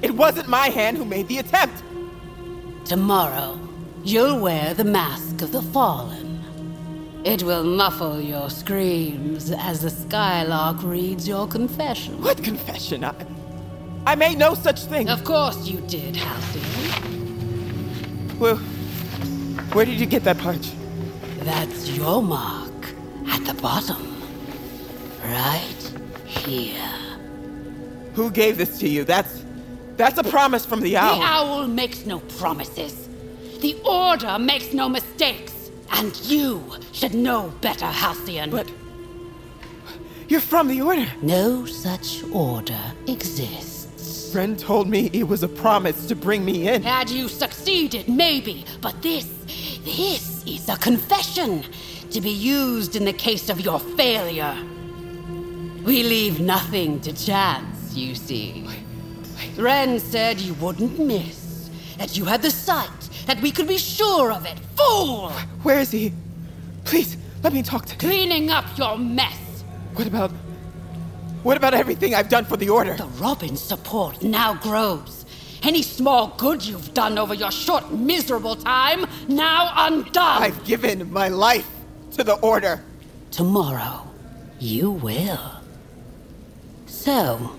It 0.00 0.12
wasn't 0.12 0.48
my 0.48 0.68
hand 0.68 0.96
who 0.96 1.04
made 1.04 1.28
the 1.28 1.38
attempt! 1.38 1.82
Tomorrow, 2.84 3.58
you'll 4.04 4.40
wear 4.40 4.74
the 4.74 4.84
mask 4.84 5.42
of 5.42 5.52
the 5.52 5.62
fallen. 5.62 6.42
It 7.24 7.42
will 7.42 7.64
muffle 7.64 8.20
your 8.20 8.48
screams 8.48 9.50
as 9.50 9.82
the 9.82 9.90
Skylark 9.90 10.82
reads 10.82 11.26
your 11.26 11.48
confession. 11.48 12.22
What 12.22 12.42
confession? 12.42 13.04
I, 13.04 13.12
I 14.06 14.14
made 14.14 14.38
no 14.38 14.54
such 14.54 14.84
thing. 14.84 15.10
Of 15.10 15.24
course 15.24 15.66
you 15.66 15.80
did, 15.82 16.16
Halcyon. 16.16 16.64
Well, 18.38 18.56
where 19.74 19.84
did 19.84 19.98
you 19.98 20.06
get 20.06 20.22
that 20.24 20.38
punch? 20.38 20.70
That's 21.40 21.90
your 21.90 22.22
mark 22.22 22.67
at 23.28 23.44
the 23.44 23.54
bottom. 23.54 24.16
Right 25.22 25.92
here. 26.24 26.92
Who 28.14 28.30
gave 28.30 28.56
this 28.56 28.78
to 28.80 28.88
you? 28.88 29.04
That's. 29.04 29.44
That's 29.96 30.16
a 30.16 30.22
promise 30.22 30.64
from 30.64 30.80
the 30.80 30.96
owl. 30.96 31.18
The 31.18 31.24
owl 31.24 31.66
makes 31.66 32.06
no 32.06 32.20
promises. 32.20 33.08
The 33.60 33.74
Order 33.84 34.38
makes 34.38 34.72
no 34.72 34.88
mistakes. 34.88 35.72
And 35.90 36.14
you 36.26 36.76
should 36.92 37.14
know 37.14 37.52
better, 37.60 37.86
Halcyon. 37.86 38.50
But. 38.50 38.70
You're 40.28 40.40
from 40.40 40.68
the 40.68 40.80
Order. 40.82 41.06
No 41.20 41.66
such 41.66 42.22
order 42.32 42.78
exists. 43.08 44.30
Friend 44.30 44.56
told 44.56 44.88
me 44.88 45.10
it 45.12 45.26
was 45.26 45.42
a 45.42 45.48
promise 45.48 46.06
to 46.06 46.14
bring 46.14 46.44
me 46.44 46.68
in. 46.68 46.82
Had 46.82 47.10
you 47.10 47.26
succeeded, 47.28 48.08
maybe. 48.08 48.64
But 48.80 49.02
this. 49.02 49.26
This 49.84 50.44
is 50.46 50.68
a 50.68 50.76
confession 50.76 51.64
to 52.10 52.20
be 52.20 52.30
used 52.30 52.96
in 52.96 53.04
the 53.04 53.12
case 53.12 53.48
of 53.48 53.60
your 53.60 53.78
failure. 53.78 54.56
We 55.84 56.02
leave 56.02 56.40
nothing 56.40 57.00
to 57.00 57.12
chance, 57.12 57.94
you 57.94 58.14
see. 58.14 58.66
Wren 59.56 59.98
said 60.00 60.40
you 60.40 60.54
wouldn't 60.54 60.98
miss, 60.98 61.70
that 61.98 62.16
you 62.16 62.24
had 62.24 62.42
the 62.42 62.50
sight, 62.50 62.88
that 63.26 63.40
we 63.40 63.50
could 63.50 63.68
be 63.68 63.78
sure 63.78 64.32
of 64.32 64.46
it. 64.46 64.58
Fool! 64.76 65.30
Where 65.62 65.78
is 65.80 65.90
he? 65.90 66.12
Please, 66.84 67.16
let 67.42 67.52
me 67.52 67.62
talk 67.62 67.86
to 67.86 67.92
him. 67.92 67.98
Cleaning 67.98 68.50
up 68.50 68.64
your 68.76 68.98
mess. 68.98 69.64
What 69.94 70.06
about. 70.06 70.30
What 71.42 71.56
about 71.56 71.72
everything 71.72 72.14
I've 72.14 72.28
done 72.28 72.44
for 72.44 72.56
the 72.56 72.68
Order? 72.68 72.96
The 72.96 73.06
Robin's 73.06 73.62
support 73.62 74.22
now 74.22 74.54
grows. 74.54 75.24
Any 75.62 75.82
small 75.82 76.34
good 76.36 76.64
you've 76.64 76.94
done 76.94 77.18
over 77.18 77.34
your 77.34 77.50
short, 77.50 77.92
miserable 77.92 78.56
time, 78.56 79.06
now 79.28 79.72
undone. 79.74 80.42
I've 80.42 80.64
given 80.64 81.12
my 81.12 81.28
life 81.28 81.68
to 82.12 82.24
the 82.24 82.34
Order. 82.34 82.82
Tomorrow, 83.30 84.06
you 84.58 84.90
will. 84.90 85.52
So, 86.86 87.56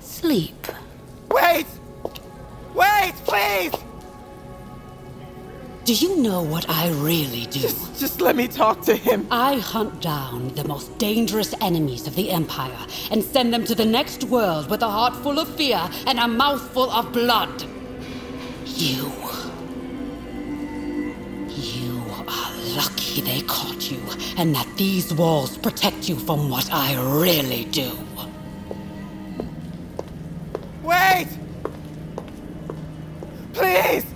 sleep. 0.00 0.66
Wait! 1.30 1.66
Wait, 2.74 3.12
please! 3.24 3.72
Do 5.84 5.94
you 5.94 6.18
know 6.18 6.42
what 6.42 6.68
I 6.68 6.90
really 6.90 7.46
do? 7.46 7.60
Just, 7.60 7.98
just 7.98 8.20
let 8.20 8.36
me 8.36 8.46
talk 8.46 8.82
to 8.82 8.94
him. 8.94 9.26
I 9.30 9.56
hunt 9.56 10.02
down 10.02 10.54
the 10.54 10.64
most 10.64 10.98
dangerous 10.98 11.54
enemies 11.62 12.06
of 12.06 12.14
the 12.14 12.30
Empire 12.30 12.86
and 13.10 13.24
send 13.24 13.54
them 13.54 13.64
to 13.64 13.74
the 13.74 13.86
next 13.86 14.24
world 14.24 14.68
with 14.68 14.82
a 14.82 14.88
heart 14.88 15.16
full 15.16 15.38
of 15.38 15.48
fear 15.56 15.80
and 16.06 16.18
a 16.18 16.28
mouthful 16.28 16.90
of 16.90 17.12
blood. 17.12 17.64
You. 18.66 19.10
You 19.10 19.47
lucky 22.78 23.20
they 23.20 23.40
caught 23.42 23.90
you 23.90 24.00
and 24.36 24.54
that 24.54 24.68
these 24.76 25.12
walls 25.12 25.58
protect 25.58 26.08
you 26.08 26.14
from 26.14 26.48
what 26.48 26.72
I 26.72 26.94
really 27.20 27.64
do. 27.64 27.90
Wait! 30.84 31.28
Please! 33.52 34.06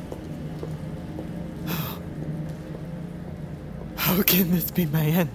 How 3.96 4.22
can 4.22 4.52
this 4.52 4.70
be 4.70 4.86
my 4.86 5.06
end? 5.06 5.30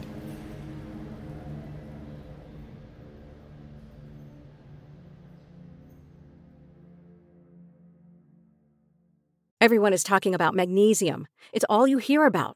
Everyone 9.59 9.91
is 9.91 10.03
talking 10.03 10.34
about 10.34 10.55
magnesium. 10.55 11.28
It's 11.51 11.65
all 11.67 11.88
you 11.88 11.97
hear 11.97 12.25
about. 12.25 12.55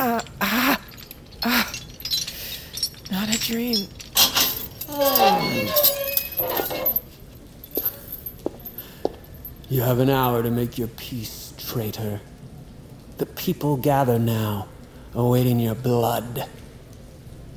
Ah, 0.00 0.22
ah, 0.40 0.80
ah. 1.42 1.72
Not 3.10 3.34
a 3.34 3.38
dream. 3.40 3.88
You 9.68 9.82
have 9.82 9.98
an 9.98 10.08
hour 10.08 10.44
to 10.44 10.52
make 10.52 10.78
your 10.78 10.86
peace, 10.86 11.52
traitor. 11.58 12.20
The 13.16 13.26
people 13.26 13.76
gather 13.76 14.20
now, 14.20 14.68
awaiting 15.14 15.58
your 15.58 15.74
blood. 15.74 16.48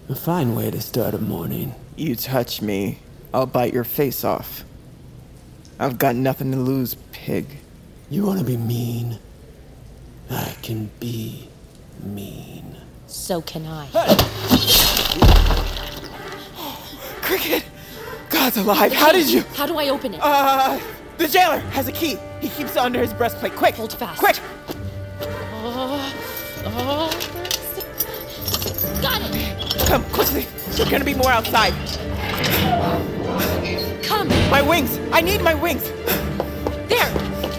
A 0.10 0.16
fine 0.16 0.56
way 0.56 0.72
to 0.72 0.82
start 0.82 1.14
a 1.14 1.20
morning. 1.20 1.76
You 1.96 2.16
touch 2.16 2.60
me, 2.60 3.02
I'll 3.32 3.46
bite 3.46 3.72
your 3.72 3.84
face 3.84 4.24
off. 4.24 4.64
I've 5.78 6.00
got 6.00 6.16
nothing 6.16 6.52
to 6.54 6.58
lose, 6.58 6.96
pig. 7.12 7.46
You 8.10 8.26
want 8.26 8.40
to 8.40 8.46
be 8.46 8.58
mean? 8.58 9.20
I 10.32 10.56
can 10.64 10.90
be 11.00 11.51
mean. 12.04 12.78
So 13.08 13.42
can 13.42 13.66
I. 13.66 13.88
Cricket! 17.22 17.64
God's 18.30 18.58
alive. 18.58 18.94
How 18.94 19.12
did 19.12 19.30
you? 19.30 19.42
How 19.56 19.66
do 19.66 19.78
I 19.78 19.90
open 19.90 20.14
it? 20.14 20.20
Uh, 20.22 20.80
the 21.18 21.28
jailer 21.28 21.60
has 21.60 21.88
a 21.88 21.92
key. 21.92 22.18
He 22.40 22.50
keeps 22.50 22.72
it 22.72 22.78
under 22.78 23.00
his 23.00 23.14
breastplate. 23.14 23.56
Quick! 23.56 23.76
Hold 23.76 23.94
fast. 23.94 24.20
Quick! 24.20 24.40
Oh, 25.64 26.14
oh. 26.66 27.10
Got 29.02 29.22
it! 29.24 29.88
Come, 29.88 30.04
quickly. 30.06 30.48
There's 30.72 30.90
gonna 30.90 31.06
be 31.06 31.14
more 31.14 31.32
outside. 31.32 31.74
Come! 34.04 34.28
My 34.50 34.62
wings! 34.62 35.00
I 35.12 35.22
need 35.22 35.42
my 35.42 35.54
wings! 35.54 35.84
There! 36.88 37.10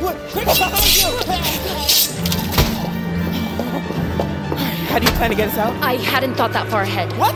What? 0.00 0.16
Quick, 0.32 0.46
behind 0.46 1.02
you! 1.02 1.98
How 4.92 4.98
do 4.98 5.06
you 5.06 5.12
plan 5.12 5.30
to 5.30 5.36
get 5.36 5.48
us 5.48 5.56
out? 5.56 5.72
I 5.82 5.94
hadn't 5.94 6.34
thought 6.34 6.52
that 6.52 6.68
far 6.68 6.82
ahead. 6.82 7.10
What? 7.16 7.34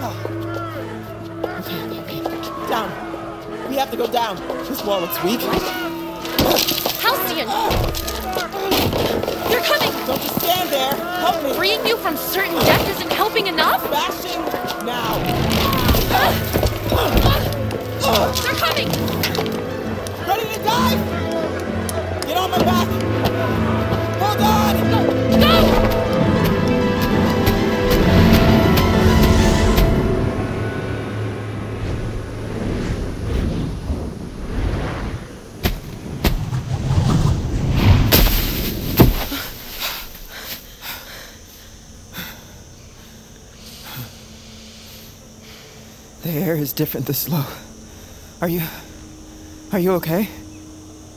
Oh. 0.00 0.16
Down. 2.66 3.68
We 3.68 3.74
have 3.76 3.90
to 3.90 3.96
go 3.98 4.06
down. 4.06 4.36
This 4.64 4.82
wall 4.86 5.02
looks 5.02 5.22
weak. 5.22 5.42
Halcyon! 7.04 7.46
They're 9.50 9.60
coming! 9.60 9.92
Don't 10.06 10.22
just 10.22 10.40
stand 10.40 10.70
there. 10.70 10.94
Help 11.20 11.44
me. 11.44 11.52
Freeing 11.52 11.86
you 11.86 11.98
from 11.98 12.16
certain 12.16 12.54
death 12.54 12.88
isn't 12.96 13.12
helping 13.12 13.46
enough? 13.48 13.86
Smashing 13.86 14.40
now. 14.86 15.18
They're 18.40 18.54
coming! 18.54 18.88
Ready 20.26 20.54
to 20.54 20.64
dive? 20.64 21.00
Get 22.26 22.38
on 22.38 22.50
my 22.50 22.58
back. 22.60 22.88
Hold 24.22 24.40
on. 24.40 24.93
Is 46.64 46.72
different 46.72 47.04
this 47.06 47.28
low. 47.28 47.44
Are 48.40 48.48
you. 48.48 48.62
Are 49.70 49.78
you 49.78 49.92
okay? 49.92 50.28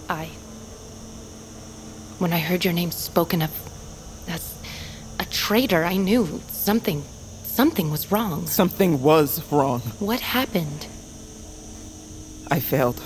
I. 0.10 0.26
When 2.20 2.34
I 2.34 2.40
heard 2.40 2.66
your 2.66 2.74
name 2.74 2.92
spoken 2.92 3.42
of 3.42 3.52
as 4.28 4.54
a 5.20 5.26
traitor, 5.26 5.86
I 5.86 5.96
knew 5.96 6.42
something. 6.50 7.04
Something 7.44 7.90
was 7.90 8.12
wrong. 8.12 8.46
Something 8.46 9.02
was 9.02 9.42
wrong. 9.52 9.80
What 10.00 10.20
happened? 10.20 10.86
I 12.52 12.60
failed. 12.60 13.02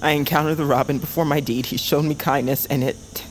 I 0.00 0.12
encountered 0.12 0.56
the 0.56 0.64
Robin 0.64 0.98
before 0.98 1.26
my 1.26 1.40
deed. 1.40 1.66
He 1.66 1.76
showed 1.76 2.06
me 2.06 2.14
kindness, 2.14 2.64
and 2.66 2.82
it. 2.82 3.24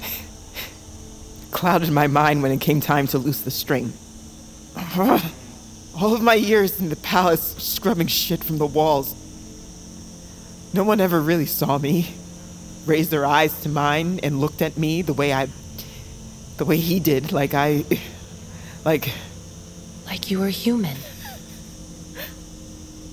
clouded 1.52 1.90
my 1.90 2.08
mind 2.08 2.42
when 2.42 2.50
it 2.50 2.60
came 2.60 2.80
time 2.80 3.06
to 3.08 3.18
loose 3.18 3.42
the 3.42 3.52
string. 3.52 3.92
All 5.98 6.12
of 6.14 6.20
my 6.20 6.34
years 6.34 6.78
in 6.78 6.90
the 6.90 6.96
palace, 6.96 7.54
scrubbing 7.58 8.06
shit 8.08 8.44
from 8.44 8.58
the 8.58 8.66
walls. 8.66 9.14
No 10.74 10.84
one 10.84 11.00
ever 11.00 11.20
really 11.20 11.46
saw 11.46 11.78
me, 11.78 12.14
raised 12.84 13.10
their 13.10 13.24
eyes 13.24 13.58
to 13.62 13.70
mine, 13.70 14.20
and 14.22 14.38
looked 14.38 14.60
at 14.60 14.76
me 14.76 15.00
the 15.00 15.14
way 15.14 15.32
I. 15.32 15.48
the 16.58 16.66
way 16.66 16.76
he 16.76 17.00
did, 17.00 17.32
like 17.32 17.54
I. 17.54 17.84
like. 18.84 19.10
Like 20.04 20.30
you 20.30 20.40
were 20.40 20.48
human. 20.48 20.98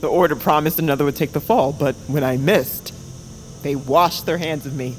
The 0.01 0.07
order 0.07 0.35
promised 0.35 0.77
another 0.79 1.05
would 1.05 1.15
take 1.15 1.31
the 1.31 1.39
fall, 1.39 1.71
but 1.71 1.95
when 2.07 2.25
I 2.25 2.35
missed, 2.35 2.93
they 3.63 3.75
washed 3.75 4.25
their 4.25 4.37
hands 4.37 4.65
of 4.65 4.75
me. 4.75 4.97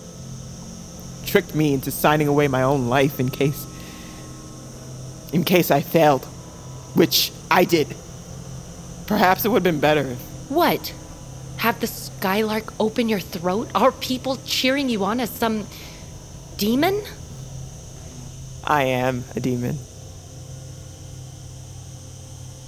Tricked 1.26 1.54
me 1.54 1.74
into 1.74 1.90
signing 1.90 2.28
away 2.28 2.48
my 2.48 2.62
own 2.62 2.88
life 2.88 3.20
in 3.20 3.28
case. 3.28 3.66
in 5.34 5.44
case 5.44 5.70
I 5.70 5.82
failed. 5.82 6.26
Which 6.94 7.32
I 7.50 7.64
did. 7.64 7.94
Perhaps 9.06 9.44
it 9.44 9.48
would 9.48 9.64
have 9.64 9.72
been 9.72 9.80
better. 9.80 10.14
What? 10.48 10.94
Have 11.58 11.80
the 11.80 11.86
Skylark 11.86 12.72
open 12.80 13.08
your 13.08 13.20
throat? 13.20 13.70
Are 13.74 13.92
people 13.92 14.36
cheering 14.44 14.88
you 14.88 15.04
on 15.04 15.20
as 15.20 15.30
some 15.30 15.66
demon? 16.56 17.02
I 18.62 18.84
am 18.84 19.24
a 19.36 19.40
demon. 19.40 19.78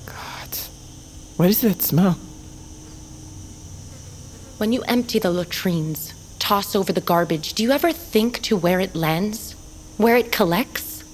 God. 0.06 0.58
What 1.36 1.48
is 1.48 1.60
that 1.62 1.82
smell? 1.82 2.18
When 4.58 4.72
you 4.72 4.82
empty 4.82 5.18
the 5.18 5.30
latrines, 5.30 6.14
toss 6.38 6.74
over 6.74 6.92
the 6.92 7.00
garbage, 7.00 7.54
do 7.54 7.62
you 7.62 7.72
ever 7.72 7.92
think 7.92 8.40
to 8.42 8.56
where 8.56 8.80
it 8.80 8.94
lands? 8.94 9.52
Where 9.96 10.16
it 10.16 10.32
collects? 10.32 11.04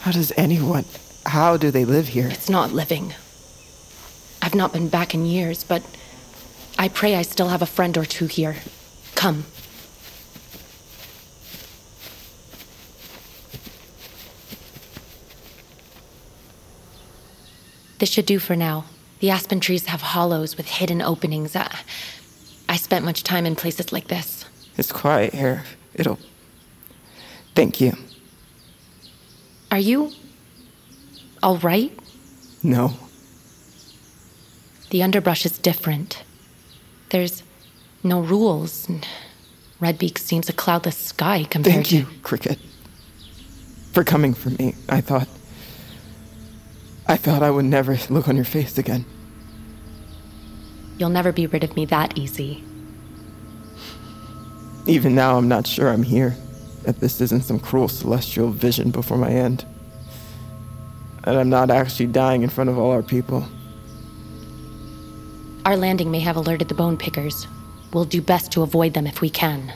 How 0.00 0.12
does 0.12 0.32
anyone. 0.36 0.84
How 1.26 1.56
do 1.56 1.70
they 1.70 1.84
live 1.84 2.08
here? 2.08 2.28
It's 2.28 2.50
not 2.50 2.72
living. 2.72 3.14
I've 4.42 4.54
not 4.54 4.72
been 4.72 4.88
back 4.88 5.14
in 5.14 5.24
years, 5.26 5.64
but 5.64 5.82
I 6.78 6.88
pray 6.88 7.16
I 7.16 7.22
still 7.22 7.48
have 7.48 7.62
a 7.62 7.66
friend 7.66 7.96
or 7.96 8.04
two 8.04 8.26
here. 8.26 8.56
Come. 9.14 9.44
This 17.98 18.10
should 18.10 18.26
do 18.26 18.38
for 18.38 18.54
now. 18.54 18.84
The 19.20 19.30
aspen 19.30 19.60
trees 19.60 19.86
have 19.86 20.02
hollows 20.02 20.58
with 20.58 20.66
hidden 20.66 21.00
openings. 21.00 21.56
I, 21.56 21.74
I 22.68 22.76
spent 22.76 23.04
much 23.04 23.22
time 23.22 23.46
in 23.46 23.56
places 23.56 23.92
like 23.92 24.08
this. 24.08 24.44
It's 24.76 24.92
quiet 24.92 25.32
here. 25.32 25.64
It'll. 25.94 26.18
Thank 27.54 27.80
you. 27.80 27.96
Are 29.70 29.78
you. 29.78 30.12
All 31.44 31.58
right? 31.58 31.92
No. 32.62 32.94
The 34.88 35.02
underbrush 35.02 35.44
is 35.44 35.58
different. 35.58 36.24
There's 37.10 37.42
no 38.02 38.20
rules. 38.20 38.88
and 38.88 39.06
Redbeak 39.78 40.16
seems 40.18 40.48
a 40.48 40.54
cloudless 40.54 40.96
sky 40.96 41.44
compared 41.44 41.84
to 41.84 41.90
Thank 41.90 41.92
you, 41.92 42.20
Cricket. 42.22 42.58
For 43.92 44.02
coming 44.02 44.32
for 44.32 44.50
me. 44.50 44.74
I 44.88 45.02
thought. 45.02 45.28
I 47.06 47.16
thought 47.18 47.42
I 47.42 47.50
would 47.50 47.66
never 47.66 47.98
look 48.08 48.26
on 48.26 48.36
your 48.36 48.46
face 48.46 48.78
again. 48.78 49.04
You'll 50.96 51.10
never 51.10 51.30
be 51.32 51.46
rid 51.46 51.62
of 51.62 51.76
me 51.76 51.84
that 51.86 52.16
easy. 52.16 52.64
Even 54.86 55.14
now, 55.14 55.36
I'm 55.36 55.48
not 55.48 55.66
sure 55.66 55.90
I'm 55.90 56.02
here. 56.04 56.36
That 56.84 57.00
this 57.00 57.20
isn't 57.20 57.42
some 57.42 57.58
cruel 57.58 57.88
celestial 57.88 58.50
vision 58.50 58.90
before 58.90 59.18
my 59.18 59.30
end. 59.30 59.66
And 61.24 61.36
I'm 61.36 61.48
not 61.48 61.70
actually 61.70 62.06
dying 62.06 62.42
in 62.42 62.50
front 62.50 62.70
of 62.70 62.78
all 62.78 62.90
our 62.90 63.02
people. 63.02 63.44
Our 65.64 65.76
landing 65.76 66.10
may 66.10 66.20
have 66.20 66.36
alerted 66.36 66.68
the 66.68 66.74
bone 66.74 66.98
pickers. 66.98 67.46
We'll 67.92 68.04
do 68.04 68.20
best 68.20 68.52
to 68.52 68.62
avoid 68.62 68.92
them 68.92 69.06
if 69.06 69.20
we 69.20 69.30
can. 69.30 69.72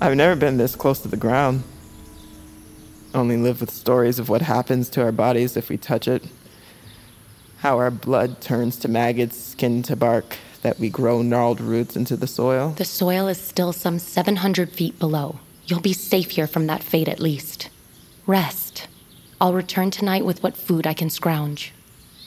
I've 0.00 0.16
never 0.16 0.36
been 0.36 0.58
this 0.58 0.76
close 0.76 1.00
to 1.00 1.08
the 1.08 1.16
ground. 1.16 1.62
Only 3.14 3.38
live 3.38 3.60
with 3.60 3.70
stories 3.70 4.18
of 4.18 4.28
what 4.28 4.42
happens 4.42 4.90
to 4.90 5.02
our 5.02 5.12
bodies 5.12 5.56
if 5.56 5.70
we 5.70 5.78
touch 5.78 6.06
it. 6.06 6.22
How 7.58 7.78
our 7.78 7.90
blood 7.90 8.42
turns 8.42 8.76
to 8.80 8.88
maggots, 8.88 9.38
skin 9.38 9.82
to 9.84 9.96
bark, 9.96 10.36
that 10.60 10.78
we 10.78 10.90
grow 10.90 11.22
gnarled 11.22 11.62
roots 11.62 11.96
into 11.96 12.16
the 12.16 12.26
soil. 12.26 12.74
The 12.76 12.84
soil 12.84 13.28
is 13.28 13.40
still 13.40 13.72
some 13.72 13.98
700 13.98 14.70
feet 14.70 14.98
below. 14.98 15.38
You'll 15.66 15.80
be 15.80 15.94
safe 15.94 16.32
here 16.32 16.46
from 16.46 16.66
that 16.66 16.82
fate 16.82 17.08
at 17.08 17.20
least. 17.20 17.70
Rest. 18.26 18.65
I'll 19.40 19.52
return 19.52 19.90
tonight 19.90 20.24
with 20.24 20.42
what 20.42 20.56
food 20.56 20.86
I 20.86 20.94
can 20.94 21.10
scrounge. 21.10 21.72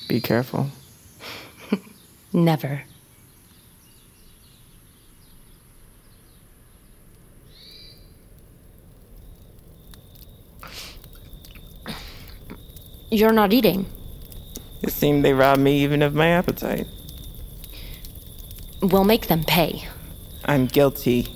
Be 0.08 0.22
careful. 0.22 0.70
Never. 2.34 2.84
You're 13.12 13.34
not 13.34 13.54
eating. 13.54 13.88
It 14.84 14.92
seemed 14.92 15.26
they 15.26 15.34
robbed 15.34 15.62
me 15.62 15.82
even 15.84 16.04
of 16.04 16.14
my 16.14 16.28
appetite. 16.28 16.86
We'll 18.82 19.04
make 19.04 19.28
them 19.28 19.44
pay. 19.44 19.88
I'm 20.46 20.68
guilty. 20.68 21.28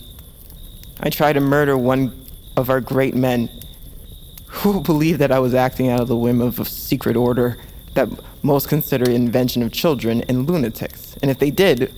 I 1.00 1.10
tried 1.10 1.34
to 1.34 1.42
murder 1.42 1.76
one 1.78 2.26
of 2.56 2.70
our 2.70 2.80
great 2.80 3.16
men. 3.16 3.50
Who 4.62 4.82
believe 4.82 5.18
that 5.18 5.32
I 5.32 5.40
was 5.40 5.54
acting 5.54 5.90
out 5.90 6.00
of 6.00 6.08
the 6.08 6.16
whim 6.16 6.40
of 6.40 6.60
a 6.60 6.66
secret 6.66 7.18
order 7.18 7.58
that 7.96 8.08
most 8.44 8.70
consider 8.70 9.10
invention 9.10 9.62
of 9.62 9.74
children 9.74 10.22
and 10.30 10.48
lunatics? 10.48 11.18
And 11.22 11.30
if 11.30 11.40
they 11.40 11.52
did, 11.52 11.92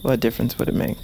what 0.00 0.20
difference 0.20 0.58
would 0.58 0.68
it 0.68 0.74
make? 0.74 0.96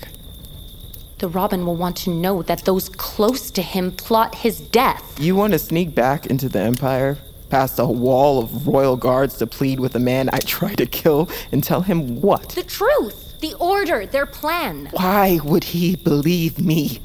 The 1.19 1.29
Robin 1.29 1.67
will 1.67 1.77
want 1.77 1.97
to 1.99 2.11
know 2.11 2.43
that 2.43 2.65
those 2.65 2.89
close 2.89 3.51
to 3.51 3.61
him 3.61 3.93
plot 3.93 4.37
his 4.37 4.61
death. 4.61 5.19
You 5.21 5.37
want 5.37 5.53
to 5.53 5.59
sneak 5.59 5.95
back 5.95 6.27
into 6.27 6.49
the 6.49 6.61
Empire, 6.61 7.19
past 7.51 7.79
a 7.79 7.85
wall 7.85 8.39
of 8.39 8.67
royal 8.67 8.97
guards 8.97 9.37
to 9.39 9.47
plead 9.47 9.79
with 9.81 9.95
a 9.95 10.01
man 10.01 10.31
I 10.33 10.39
tried 10.39 10.79
to 10.79 10.87
kill, 10.87 11.29
and 11.53 11.63
tell 11.63 11.83
him 11.83 12.21
what? 12.21 12.51
The 12.51 12.63
truth, 12.63 13.41
the 13.41 13.55
order, 13.55 14.07
their 14.07 14.27
plan. 14.27 14.89
Why 14.93 15.41
would 15.45 15.65
he 15.65 15.97
believe 15.97 16.59
me? 16.59 17.01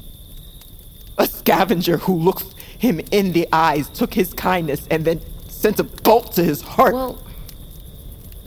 A 1.18 1.26
scavenger 1.26 1.98
who 1.98 2.14
looked 2.14 2.54
him 2.80 2.98
in 3.10 3.32
the 3.32 3.46
eyes, 3.52 3.90
took 3.90 4.14
his 4.14 4.32
kindness, 4.32 4.88
and 4.90 5.04
then 5.04 5.20
sent 5.48 5.78
a 5.78 5.84
bolt 5.84 6.32
to 6.32 6.42
his 6.42 6.62
heart. 6.62 6.94
Well, 6.94 7.22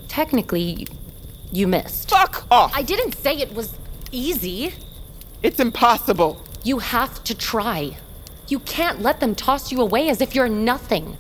technically, 0.07 0.88
you 1.51 1.67
missed. 1.67 2.09
Fuck 2.09 2.47
off! 2.49 2.73
I 2.75 2.81
didn't 2.81 3.15
say 3.15 3.38
it 3.38 3.53
was 3.53 3.77
easy. 4.11 4.73
It's 5.43 5.59
impossible. 5.59 6.41
You 6.63 6.79
have 6.79 7.23
to 7.25 7.36
try. 7.36 7.97
You 8.47 8.59
can't 8.59 9.01
let 9.01 9.19
them 9.19 9.36
toss 9.36 9.71
you 9.71 9.79
away 9.81 10.09
as 10.09 10.19
if 10.19 10.34
you're 10.34 10.49
nothing. 10.49 11.17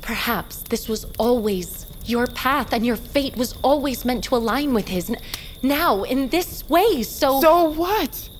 Perhaps 0.00 0.62
this 0.62 0.88
was 0.88 1.04
always 1.18 1.84
your 2.06 2.26
path 2.28 2.72
and 2.72 2.86
your 2.86 2.96
fate 2.96 3.36
was 3.36 3.54
always 3.62 4.06
meant 4.06 4.24
to 4.24 4.36
align 4.36 4.72
with 4.72 4.88
his. 4.88 5.10
N- 5.10 5.16
now, 5.62 6.02
in 6.04 6.28
this 6.30 6.66
way, 6.70 7.02
so. 7.02 7.42
So 7.42 7.64
what? 7.64 8.30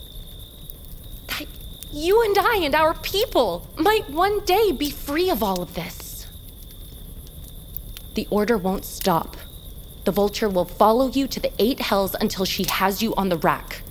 You 1.99 2.22
and 2.22 2.38
I 2.38 2.61
and 2.62 2.76
our 2.76 2.94
people 2.94 3.68
might 3.76 4.09
one 4.09 4.38
day 4.44 4.70
be 4.70 4.88
free 4.88 5.30
of 5.30 5.42
all 5.42 5.61
of 5.61 5.74
this. 5.74 6.28
The 8.14 8.28
order 8.30 8.57
won't 8.57 8.84
stop. 8.84 9.36
The 10.05 10.12
vulture 10.12 10.49
will 10.49 10.64
follow 10.64 11.09
you 11.09 11.26
to 11.26 11.40
the 11.40 11.51
eight 11.59 11.80
hells 11.80 12.14
until 12.20 12.44
she 12.44 12.62
has 12.70 13.03
you 13.03 13.16
on 13.16 13.30
the 13.30 13.36
rack. 13.38 13.82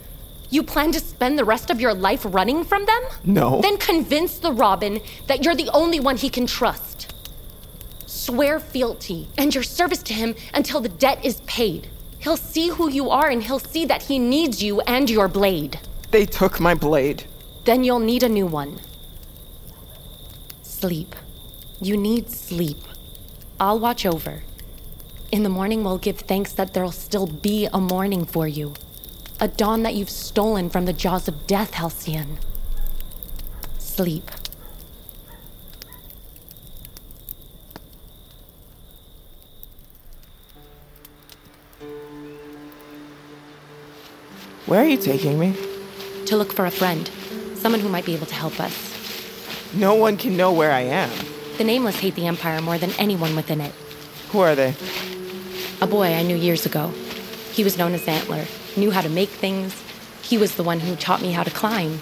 You 0.49 0.63
plan 0.63 0.93
to 0.93 1.01
spend 1.01 1.37
the 1.37 1.43
rest 1.43 1.69
of 1.69 1.81
your 1.81 1.93
life 1.93 2.25
running 2.25 2.63
from 2.63 2.85
them? 2.85 3.01
No. 3.25 3.59
Then 3.59 3.75
convince 3.75 4.39
the 4.39 4.53
Robin 4.53 5.01
that 5.25 5.43
you're 5.43 5.53
the 5.53 5.69
only 5.73 5.99
one 5.99 6.15
he 6.15 6.29
can 6.29 6.47
trust. 6.47 7.13
Swear 8.05 8.61
fealty 8.61 9.27
and 9.37 9.53
your 9.53 9.65
service 9.65 10.01
to 10.03 10.13
him 10.13 10.33
until 10.53 10.79
the 10.79 10.87
debt 10.87 11.25
is 11.25 11.41
paid. 11.41 11.89
He'll 12.19 12.37
see 12.37 12.69
who 12.69 12.89
you 12.89 13.09
are 13.09 13.27
and 13.27 13.43
he'll 13.43 13.59
see 13.59 13.83
that 13.83 14.03
he 14.03 14.17
needs 14.17 14.63
you 14.63 14.79
and 14.79 15.09
your 15.09 15.27
blade. 15.27 15.81
They 16.11 16.25
took 16.25 16.61
my 16.61 16.73
blade. 16.73 17.25
Then 17.67 17.83
you'll 17.83 17.99
need 17.99 18.23
a 18.23 18.29
new 18.29 18.45
one. 18.45 18.79
Sleep. 20.61 21.13
You 21.81 21.97
need 21.97 22.29
sleep. 22.29 22.77
I'll 23.59 23.77
watch 23.77 24.05
over. 24.05 24.43
In 25.33 25.43
the 25.43 25.49
morning, 25.49 25.83
we'll 25.83 25.97
give 25.97 26.19
thanks 26.19 26.53
that 26.53 26.73
there'll 26.73 26.93
still 26.93 27.27
be 27.27 27.67
a 27.73 27.81
morning 27.81 28.23
for 28.23 28.47
you. 28.47 28.73
A 29.41 29.49
dawn 29.49 29.83
that 29.83 29.95
you've 29.95 30.09
stolen 30.09 30.69
from 30.69 30.85
the 30.85 30.93
jaws 30.93 31.27
of 31.27 31.45
death, 31.45 31.73
Halcyon. 31.73 32.37
Sleep. 33.79 34.31
Where 44.67 44.81
are 44.81 44.87
you 44.87 44.95
taking 44.95 45.37
me? 45.37 45.53
To 46.27 46.37
look 46.37 46.53
for 46.53 46.65
a 46.65 46.71
friend. 46.71 47.11
Someone 47.59 47.81
who 47.81 47.89
might 47.89 48.05
be 48.05 48.13
able 48.13 48.27
to 48.27 48.35
help 48.35 48.59
us. 48.59 49.73
No 49.73 49.95
one 49.95 50.15
can 50.17 50.37
know 50.37 50.51
where 50.51 50.71
I 50.71 50.81
am. 50.81 51.09
The 51.57 51.63
Nameless 51.63 51.99
hate 51.99 52.15
the 52.15 52.27
Empire 52.27 52.61
more 52.61 52.77
than 52.77 52.91
anyone 52.99 53.35
within 53.35 53.61
it. 53.61 53.73
Who 54.29 54.39
are 54.39 54.55
they? 54.55 54.75
A 55.81 55.87
boy 55.87 56.13
I 56.13 56.23
knew 56.23 56.35
years 56.35 56.65
ago. 56.65 56.93
He 57.51 57.63
was 57.63 57.77
known 57.77 57.93
as 57.93 58.07
Antler, 58.07 58.45
knew 58.75 58.91
how 58.91 59.01
to 59.01 59.09
make 59.09 59.29
things. 59.29 59.75
He 60.21 60.37
was 60.37 60.55
the 60.55 60.63
one 60.63 60.79
who 60.79 60.95
taught 60.95 61.21
me 61.21 61.31
how 61.31 61.43
to 61.43 61.51
climb. 61.51 61.99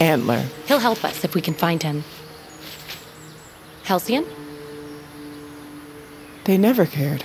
Antler. 0.00 0.44
He'll 0.66 0.80
help 0.80 1.04
us 1.04 1.24
if 1.24 1.34
we 1.34 1.40
can 1.40 1.54
find 1.54 1.82
him. 1.82 2.04
Halcyon? 3.84 4.26
They 6.44 6.58
never 6.58 6.86
cared. 6.86 7.24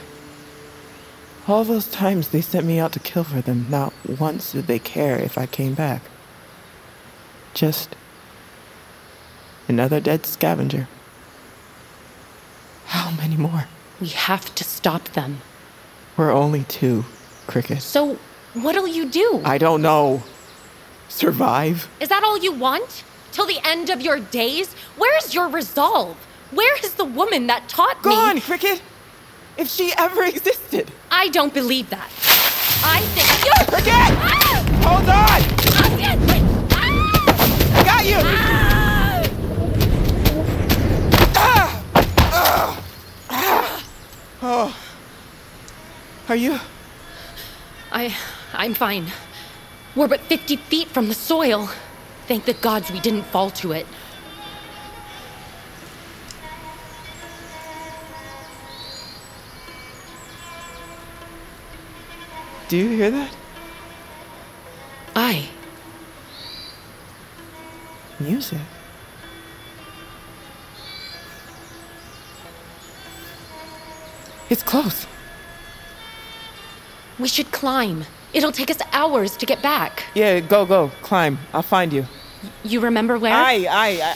All 1.47 1.63
those 1.63 1.87
times 1.87 2.29
they 2.29 2.41
sent 2.41 2.65
me 2.65 2.77
out 2.77 2.91
to 2.93 2.99
kill 2.99 3.23
for 3.23 3.41
them, 3.41 3.65
not 3.69 3.93
once 4.19 4.51
did 4.51 4.67
they 4.67 4.79
care 4.79 5.17
if 5.17 5.37
I 5.37 5.45
came 5.45 5.73
back. 5.73 6.03
Just 7.57 7.95
another 9.67 9.99
dead 9.99 10.27
scavenger. 10.27 10.87
How 12.85 13.09
many 13.09 13.35
more? 13.35 13.65
We 13.99 14.09
have 14.09 14.53
to 14.53 14.63
stop 14.63 15.05
them. 15.13 15.41
We're 16.15 16.31
only 16.31 16.65
two, 16.65 17.05
Cricket. 17.47 17.81
So, 17.81 18.19
what'll 18.53 18.87
you 18.87 19.09
do? 19.09 19.41
I 19.43 19.57
don't 19.57 19.81
know. 19.81 20.21
Survive? 21.09 21.89
Is 21.99 22.09
that 22.09 22.23
all 22.23 22.37
you 22.37 22.51
want? 22.51 23.03
Till 23.31 23.47
the 23.47 23.59
end 23.67 23.89
of 23.89 24.01
your 24.01 24.19
days? 24.19 24.75
Where's 24.95 25.33
your 25.33 25.47
resolve? 25.47 26.15
Where 26.51 26.77
is 26.85 26.93
the 26.93 27.05
woman 27.05 27.47
that 27.47 27.67
taught 27.67 28.05
me? 28.05 28.11
Gone, 28.11 28.39
Cricket! 28.39 28.83
If 29.57 29.67
she 29.67 29.93
ever 29.97 30.23
existed! 30.25 30.91
I 31.09 31.29
don't 31.29 31.55
believe 31.55 31.89
that. 31.89 32.11
I 32.85 33.01
think 33.15 33.45
you. 33.45 33.65
Cricket! 33.65 34.13
Ah! 34.21 34.63
Hold 34.83 35.09
on! 35.09 35.56
I 38.07 38.21
got 38.21 39.31
you! 39.31 39.67
Oh. 44.41 44.75
Are 46.29 46.35
you? 46.35 46.59
I. 47.91 48.15
I'm 48.53 48.73
fine. 48.73 49.07
We're 49.95 50.07
but 50.07 50.21
50 50.21 50.55
feet 50.55 50.87
from 50.87 51.07
the 51.07 51.13
soil. 51.13 51.69
Thank 52.27 52.45
the 52.45 52.53
gods 52.53 52.91
we 52.91 52.99
didn't 52.99 53.23
fall 53.23 53.49
to 53.51 53.71
it. 53.71 53.87
Do 62.67 62.77
you 62.77 62.89
hear 62.89 63.11
that? 63.11 63.35
I. 65.15 65.49
Music. 68.19 68.59
It's 74.49 74.63
close. 74.63 75.05
We 77.19 77.27
should 77.27 77.51
climb. 77.51 78.05
It'll 78.33 78.51
take 78.51 78.69
us 78.71 78.77
hours 78.91 79.35
to 79.37 79.45
get 79.45 79.61
back. 79.61 80.03
Yeah, 80.13 80.39
go, 80.39 80.65
go. 80.65 80.91
Climb. 81.01 81.39
I'll 81.53 81.61
find 81.61 81.91
you. 81.91 82.05
You 82.63 82.79
remember 82.79 83.17
where? 83.17 83.33
I, 83.33 83.65
I, 83.69 83.87
I. 84.03 84.15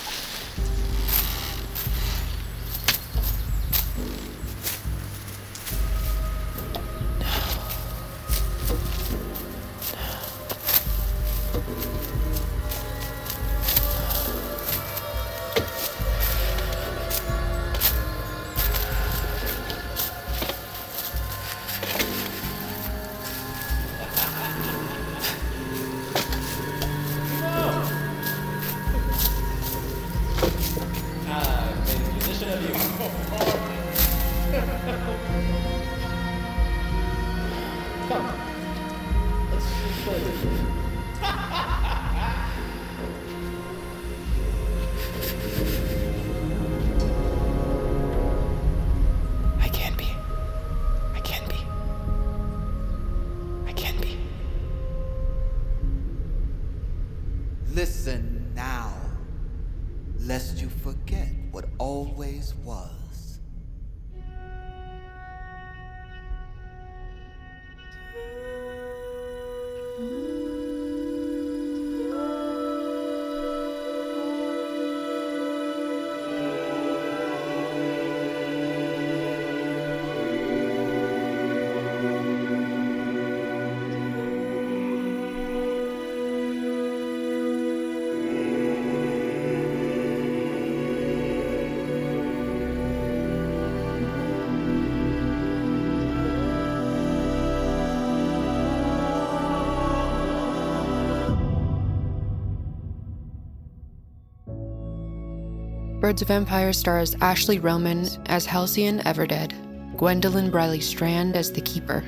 Birds 106.01 106.23
of 106.23 106.31
Empire 106.31 106.73
stars 106.73 107.15
Ashley 107.21 107.59
Roman 107.59 108.07
as 108.25 108.43
Halcyon 108.47 109.01
Everdead, 109.01 109.53
Gwendolyn 109.97 110.49
Briley 110.49 110.79
Strand 110.79 111.35
as 111.35 111.53
the 111.53 111.61
Keeper, 111.61 112.03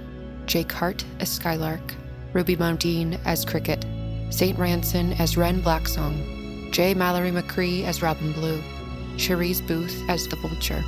Jake 0.48 0.72
Hart 0.72 1.06
as 1.20 1.30
Skylark, 1.30 1.94
Ruby 2.34 2.56
Mountain 2.56 3.20
as 3.24 3.46
Cricket, 3.46 3.86
St. 4.32 4.58
Ranson 4.58 5.14
as 5.22 5.38
Wren 5.38 5.62
Blacksong, 5.62 6.72
J. 6.72 6.96
Mallory 6.96 7.30
McCree 7.30 7.84
as 7.84 8.02
Robin 8.02 8.32
Blue, 8.32 8.60
Cherise 9.18 9.62
Booth 9.68 10.02
as 10.10 10.28
the 10.28 10.38
Vulture, 10.38 10.84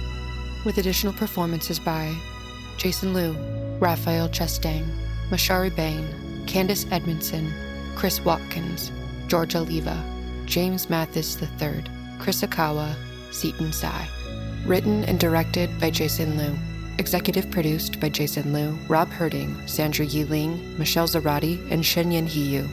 with 0.66 0.80
additional 0.80 1.14
performances 1.14 1.78
by 1.78 2.12
Jason 2.78 3.14
Lew, 3.14 3.34
Raphael 3.78 4.30
Chastain, 4.30 4.84
Mashari 5.30 5.74
Bain, 5.76 6.08
Candace 6.48 6.88
Edmondson, 6.90 7.54
Chris 7.96 8.20
Watkins, 8.26 8.92
Georgia 9.28 9.62
Leva, 9.62 10.04
James 10.48 10.90
Mathis 10.90 11.40
III, 11.40 11.84
Chris 12.20 12.42
Akawa, 12.42 12.96
Seaton 13.32 13.72
Sai. 13.72 14.08
Written 14.66 15.04
and 15.06 15.20
directed 15.20 15.70
by 15.80 15.90
Jason 15.90 16.38
Lew. 16.38 16.58
Executive 16.98 17.52
produced 17.52 18.00
by 18.00 18.10
Jason 18.10 18.54
Lew, 18.54 18.78
Rob 18.88 19.10
Herding, 19.10 19.56
Sandra 19.68 20.06
Yi 20.06 20.24
Ling, 20.24 20.78
Michelle 20.78 21.08
Zarati, 21.08 21.60
and 21.70 21.84
Shenyan 21.84 22.28
Hiyu. 22.28 22.68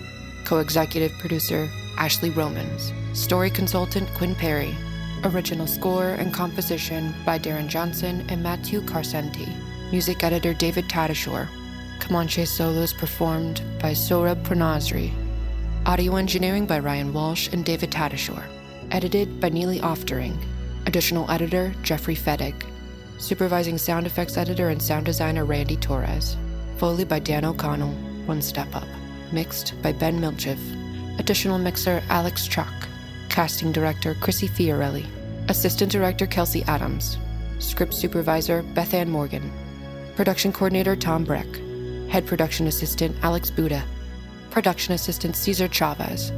Co 0.45 0.59
executive 0.59 1.13
producer 1.19 1.69
Ashley 1.99 2.31
Romans. 2.31 2.93
Story 3.13 3.51
consultant 3.51 4.09
Quinn 4.15 4.35
Perry. 4.35 4.75
Original 5.25 5.67
score 5.67 6.11
and 6.11 6.33
composition 6.33 7.15
by 7.27 7.39
Darren 7.39 7.69
Johnson 7.69 8.25
and 8.29 8.43
Matthew 8.43 8.81
Carcenti. 8.81 9.49
Music 9.91 10.23
editor 10.25 10.55
David 10.55 10.89
Tadashore. 10.89 11.49
Kamancheh 11.99 12.47
solos 12.47 12.93
performed 12.93 13.61
by 13.81 13.93
Saurabh 13.93 14.43
Pranazri. 14.43 15.13
Audio 15.85 16.17
engineering 16.17 16.65
by 16.65 16.79
Ryan 16.79 17.13
Walsh 17.13 17.49
and 17.53 17.65
David 17.65 17.91
Tadashore. 17.91 18.47
Edited 18.93 19.41
by 19.41 19.49
Neely 19.49 19.79
Oftering. 19.81 20.37
Additional 20.85 21.29
editor 21.31 21.75
Jeffrey 21.83 22.15
Fedig. 22.15 22.67
Supervising 23.17 23.79
sound 23.79 24.07
effects 24.07 24.37
editor 24.37 24.69
and 24.69 24.83
sound 24.83 25.07
designer 25.07 25.47
Randy 25.47 25.77
Torres. 25.77 26.37
Foley 26.77 27.07
by 27.07 27.19
Dan 27.19 27.47
O'Connell, 27.47 27.95
One 28.27 28.43
Step 28.43 28.69
Up. 28.77 28.87
Mixed 29.33 29.81
by 29.81 29.93
Ben 29.93 30.21
Milchev. 30.21 30.59
Additional 31.19 31.59
mixer 31.59 32.03
Alex 32.11 32.47
Chuck. 32.47 32.71
Casting 33.31 33.73
director 33.73 34.15
Chrissy 34.21 34.47
Fiorelli. 34.47 35.07
Assistant 35.49 35.91
director 35.91 36.27
Kelsey 36.27 36.63
Adams. 36.65 37.17
Script 37.61 37.95
supervisor 37.95 38.63
Beth 38.75 38.93
Ann 38.93 39.09
Morgan. 39.09 39.51
Production 40.17 40.53
coordinator 40.53 40.97
Tom 40.97 41.25
Breck. 41.25 41.49
Head 42.11 42.27
production 42.27 42.67
assistant 42.67 43.17
Alex 43.23 43.51
Buda. 43.51 43.83
Production 44.51 44.93
assistant 44.93 45.35
Cesar 45.35 45.69
Chavez. 45.69 46.31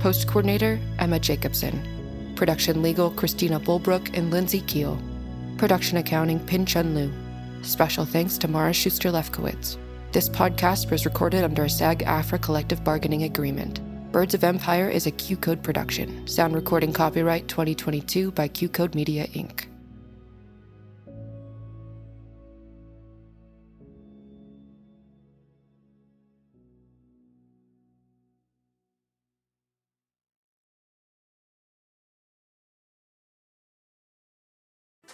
Post 0.00 0.26
coordinator 0.26 0.80
Emma 0.98 1.20
Jacobson. 1.20 1.99
Production 2.40 2.80
legal 2.80 3.10
Christina 3.10 3.60
Bulbrook 3.60 4.16
and 4.16 4.30
Lindsay 4.30 4.62
Keel. 4.62 4.98
Production 5.58 5.98
accounting 5.98 6.40
Pin 6.40 6.64
Chun 6.64 6.94
Lu. 6.94 7.12
Special 7.62 8.06
thanks 8.06 8.38
to 8.38 8.48
Mara 8.48 8.72
Schuster 8.72 9.10
Lefkowitz. 9.10 9.76
This 10.12 10.30
podcast 10.30 10.90
was 10.90 11.04
recorded 11.04 11.44
under 11.44 11.64
a 11.64 11.68
SAG 11.68 11.98
AFTRA 11.98 12.40
collective 12.40 12.82
bargaining 12.82 13.24
agreement. 13.24 13.82
Birds 14.10 14.32
of 14.32 14.42
Empire 14.42 14.88
is 14.88 15.06
a 15.06 15.12
QCODE 15.12 15.62
production. 15.62 16.26
Sound 16.26 16.54
recording 16.54 16.94
copyright 16.94 17.46
2022 17.46 18.30
by 18.30 18.48
QCODE 18.48 18.94
Media 18.94 19.26
Inc. 19.26 19.66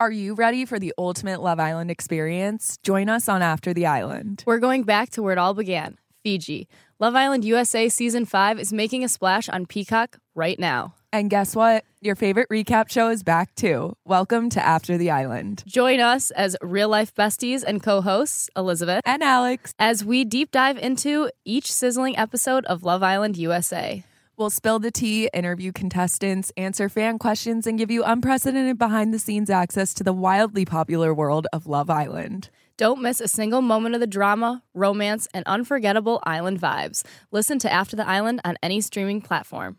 Are 0.00 0.12
you 0.12 0.34
ready 0.34 0.64
for 0.64 0.78
the 0.78 0.94
ultimate 0.96 1.42
Love 1.42 1.58
Island 1.58 1.90
experience? 1.90 2.78
Join 2.84 3.08
us 3.08 3.28
on 3.28 3.42
After 3.42 3.74
the 3.74 3.86
Island. 3.86 4.44
We're 4.46 4.60
going 4.60 4.84
back 4.84 5.10
to 5.10 5.24
where 5.24 5.32
it 5.32 5.38
all 5.38 5.54
began 5.54 5.98
Fiji. 6.22 6.68
Love 7.00 7.16
Island 7.16 7.44
USA 7.44 7.88
Season 7.88 8.24
5 8.24 8.60
is 8.60 8.72
making 8.72 9.02
a 9.02 9.08
splash 9.08 9.48
on 9.48 9.66
Peacock 9.66 10.18
right 10.36 10.56
now. 10.56 10.94
And 11.12 11.28
guess 11.28 11.56
what? 11.56 11.84
Your 12.00 12.14
favorite 12.14 12.48
recap 12.48 12.88
show 12.90 13.08
is 13.08 13.24
back 13.24 13.56
too. 13.56 13.96
Welcome 14.04 14.50
to 14.50 14.64
After 14.64 14.96
the 14.96 15.10
Island. 15.10 15.64
Join 15.66 15.98
us 15.98 16.30
as 16.30 16.56
real 16.62 16.88
life 16.88 17.12
besties 17.12 17.64
and 17.66 17.82
co 17.82 18.00
hosts, 18.00 18.48
Elizabeth 18.56 19.02
and 19.04 19.24
Alex, 19.24 19.74
as 19.80 20.04
we 20.04 20.24
deep 20.24 20.52
dive 20.52 20.78
into 20.78 21.28
each 21.44 21.72
sizzling 21.72 22.16
episode 22.16 22.64
of 22.66 22.84
Love 22.84 23.02
Island 23.02 23.36
USA. 23.36 24.04
We'll 24.38 24.50
spill 24.50 24.78
the 24.78 24.92
tea, 24.92 25.28
interview 25.34 25.72
contestants, 25.72 26.52
answer 26.56 26.88
fan 26.88 27.18
questions, 27.18 27.66
and 27.66 27.76
give 27.76 27.90
you 27.90 28.04
unprecedented 28.04 28.78
behind 28.78 29.12
the 29.12 29.18
scenes 29.18 29.50
access 29.50 29.92
to 29.94 30.04
the 30.04 30.12
wildly 30.12 30.64
popular 30.64 31.12
world 31.12 31.48
of 31.52 31.66
Love 31.66 31.90
Island. 31.90 32.48
Don't 32.76 33.02
miss 33.02 33.20
a 33.20 33.26
single 33.26 33.62
moment 33.62 33.96
of 33.96 34.00
the 34.00 34.06
drama, 34.06 34.62
romance, 34.74 35.26
and 35.34 35.44
unforgettable 35.46 36.22
island 36.22 36.60
vibes. 36.60 37.04
Listen 37.32 37.58
to 37.58 37.72
After 37.72 37.96
the 37.96 38.06
Island 38.06 38.40
on 38.44 38.56
any 38.62 38.80
streaming 38.80 39.20
platform. 39.20 39.76